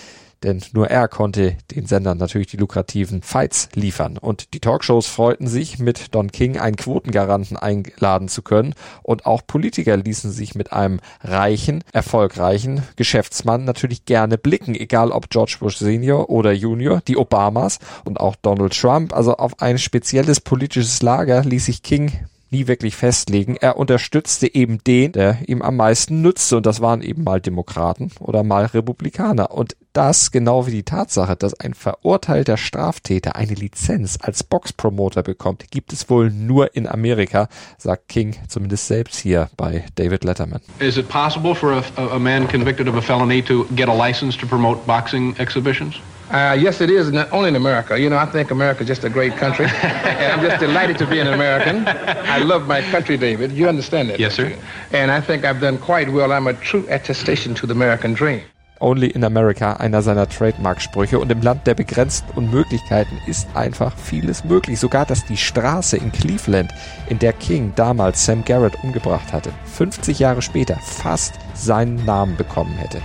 denn 0.47 0.63
nur 0.73 0.89
er 0.89 1.09
konnte 1.09 1.57
den 1.75 1.87
Sendern 1.87 2.19
natürlich 2.19 2.47
die 2.47 2.57
lukrativen 2.57 3.21
Fights 3.23 3.69
liefern. 3.75 4.17
Und 4.17 4.55
die 4.55 4.61
Talkshows 4.61 5.09
freuten 5.09 5.49
sich, 5.49 5.81
mit 5.81 6.15
Don 6.15 6.31
King 6.31 6.57
einen 6.57 6.77
Quotengaranten 6.77 7.57
einladen 7.57 8.29
zu 8.29 8.43
können. 8.43 8.75
Und 9.03 9.27
auch 9.27 9.43
Politiker 9.45 9.97
ließen 9.97 10.31
sich 10.31 10.55
mit 10.55 10.73
einem 10.73 11.01
reichen, 11.21 11.83
erfolgreichen 11.93 12.83
Geschäftsmann 12.95 13.65
natürlich 13.65 14.05
gerne 14.05 14.39
blicken, 14.39 14.77
egal 14.77 15.11
ob 15.11 15.31
George 15.31 15.57
Bush 15.59 15.79
Senior 15.79 16.31
oder 16.31 16.53
Junior, 16.53 17.03
die 17.09 17.17
Obamas 17.17 17.81
und 18.05 18.21
auch 18.21 18.37
Donald 18.37 18.79
Trump. 18.79 19.13
Also 19.13 19.37
auf 19.37 19.61
ein 19.61 19.79
spezielles 19.79 20.41
politisches 20.41 21.03
Lager 21.03 21.43
ließ 21.43 21.65
sich 21.65 21.83
King 21.83 22.13
nie 22.51 22.67
wirklich 22.69 22.97
festlegen. 22.97 23.57
Er 23.57 23.77
unterstützte 23.77 24.55
eben 24.55 24.79
den, 24.85 25.13
der 25.13 25.39
ihm 25.47 25.63
am 25.63 25.77
meisten 25.77 26.23
nützte. 26.23 26.59
Und 26.59 26.67
das 26.67 26.81
waren 26.81 27.03
eben 27.03 27.25
mal 27.25 27.41
Demokraten 27.41 28.11
oder 28.21 28.43
mal 28.43 28.67
Republikaner. 28.67 29.51
Und 29.53 29.77
das 29.93 30.31
genau 30.31 30.67
wie 30.67 30.73
die 30.73 30.83
Tatsache, 30.83 31.37
dass 31.37 31.59
ein 31.59 31.73
verurteilter 31.73 32.57
Straftäter 32.57 33.35
eine 33.35 33.55
Lizenz 33.55 34.19
als 34.21 34.45
Boxpromoter 34.45 35.23
bekommt, 35.23 35.71
gibt 35.71 35.93
es 35.93 36.11
wohl 36.11 36.31
nur 36.31 36.77
in 36.77 36.87
Amerika, 36.87 37.49
sagt 37.79 38.09
King 38.09 38.37
zumindest 38.47 38.89
selbst 38.89 39.19
hier 39.19 39.49
bei 39.57 39.87
David 39.95 40.25
Letterman. 40.25 40.61
Is 40.81 40.99
it 40.99 41.09
possible 41.09 41.55
for 41.55 41.73
a, 41.73 42.15
a 42.15 42.19
man 42.19 42.47
convicted 42.47 42.89
of 42.89 42.97
a 42.97 43.03
felony 43.03 43.43
to 43.43 43.67
get 43.75 43.89
a 43.89 43.95
license 43.95 44.37
to 44.39 44.47
promote 44.47 44.87
boxing 44.87 45.35
exhibitions? 45.39 45.97
Uh, 46.31 46.57
yes, 46.59 46.81
it 46.81 46.91
is, 46.91 47.15
only 47.31 47.49
in 47.49 47.57
America. 47.57 47.99
You 47.99 48.11
know, 48.11 48.19
I 48.19 48.27
think 48.27 48.51
America 48.51 48.83
is 48.83 48.89
just 48.89 49.05
a 49.05 49.09
great 49.09 49.37
country, 49.37 49.67
and 49.67 50.33
I'm 50.33 50.41
just 50.41 50.59
delighted 50.61 50.99
to 50.99 51.07
be 51.07 51.21
an 51.21 51.29
American. 51.29 51.87
I 51.87 52.39
love 52.39 52.67
my 52.67 52.83
country, 52.83 53.17
David. 53.17 53.53
You 53.53 53.69
understand 53.69 54.11
that? 54.11 54.19
Yes, 54.19 54.35
sir. 54.35 54.49
You? 54.49 54.57
And 54.93 55.11
I 55.13 55.21
think 55.21 55.45
I've 55.45 55.61
done 55.61 55.79
quite 55.79 56.11
well. 56.11 56.33
I'm 56.33 56.49
a 56.49 56.55
true 56.55 56.85
attestation 56.89 57.55
to 57.57 57.67
the 57.67 57.73
American 57.73 58.13
dream. 58.15 58.43
Only 58.79 59.09
in 59.09 59.25
America, 59.25 59.75
einer 59.75 60.03
seiner 60.03 60.29
Trademark-Sprüche. 60.29 61.19
Und 61.19 61.31
im 61.33 61.41
Land 61.41 61.67
der 61.67 61.75
begrenzten 61.75 62.31
Unmöglichkeiten 62.37 63.19
ist 63.27 63.49
einfach 63.55 63.97
vieles 63.97 64.45
möglich. 64.45 64.79
Sogar, 64.81 65.07
dass 65.07 65.25
die 65.25 65.37
Straße 65.37 65.97
in 65.97 66.13
Cleveland, 66.13 66.73
in 67.09 67.19
der 67.19 67.33
King 67.33 67.73
damals 67.75 68.27
Sam 68.27 68.45
Garrett 68.45 68.75
umgebracht 68.83 69.33
hatte, 69.33 69.51
50 69.77 70.19
Jahre 70.19 70.43
später 70.43 70.77
fast 70.83 71.37
seinen 71.55 72.05
Namen 72.05 72.37
bekommen 72.37 72.77
hätte. 72.77 73.01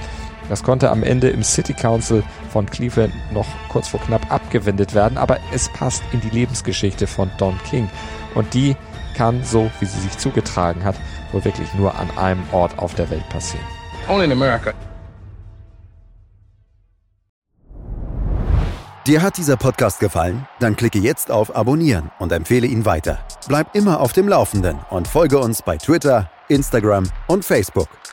Das 0.49 0.63
konnte 0.63 0.89
am 0.89 1.03
Ende 1.03 1.29
im 1.29 1.43
City 1.43 1.73
Council 1.73 2.23
von 2.49 2.65
Cleveland 2.65 3.13
noch 3.31 3.47
kurz 3.69 3.87
vor 3.87 3.99
knapp 4.01 4.31
abgewendet 4.31 4.93
werden, 4.93 5.17
aber 5.17 5.37
es 5.53 5.69
passt 5.69 6.03
in 6.11 6.21
die 6.21 6.29
Lebensgeschichte 6.29 7.07
von 7.07 7.31
Don 7.37 7.57
King. 7.69 7.89
Und 8.35 8.53
die 8.53 8.75
kann, 9.15 9.43
so 9.43 9.69
wie 9.79 9.85
sie 9.85 9.99
sich 9.99 10.17
zugetragen 10.17 10.83
hat, 10.83 10.95
wohl 11.31 11.43
wirklich 11.45 11.73
nur 11.75 11.97
an 11.97 12.09
einem 12.17 12.43
Ort 12.51 12.77
auf 12.79 12.95
der 12.95 13.09
Welt 13.09 13.27
passieren. 13.29 13.65
Only 14.07 14.25
in 14.25 14.31
America. 14.31 14.73
Dir 19.07 19.23
hat 19.23 19.37
dieser 19.37 19.57
Podcast 19.57 19.99
gefallen? 19.99 20.45
Dann 20.59 20.75
klicke 20.75 20.99
jetzt 20.99 21.31
auf 21.31 21.55
Abonnieren 21.55 22.11
und 22.19 22.31
empfehle 22.31 22.67
ihn 22.67 22.85
weiter. 22.85 23.17
Bleib 23.47 23.75
immer 23.75 23.99
auf 23.99 24.13
dem 24.13 24.27
Laufenden 24.27 24.77
und 24.91 25.07
folge 25.07 25.39
uns 25.39 25.63
bei 25.63 25.77
Twitter, 25.77 26.29
Instagram 26.49 27.09
und 27.25 27.43
Facebook. 27.43 27.87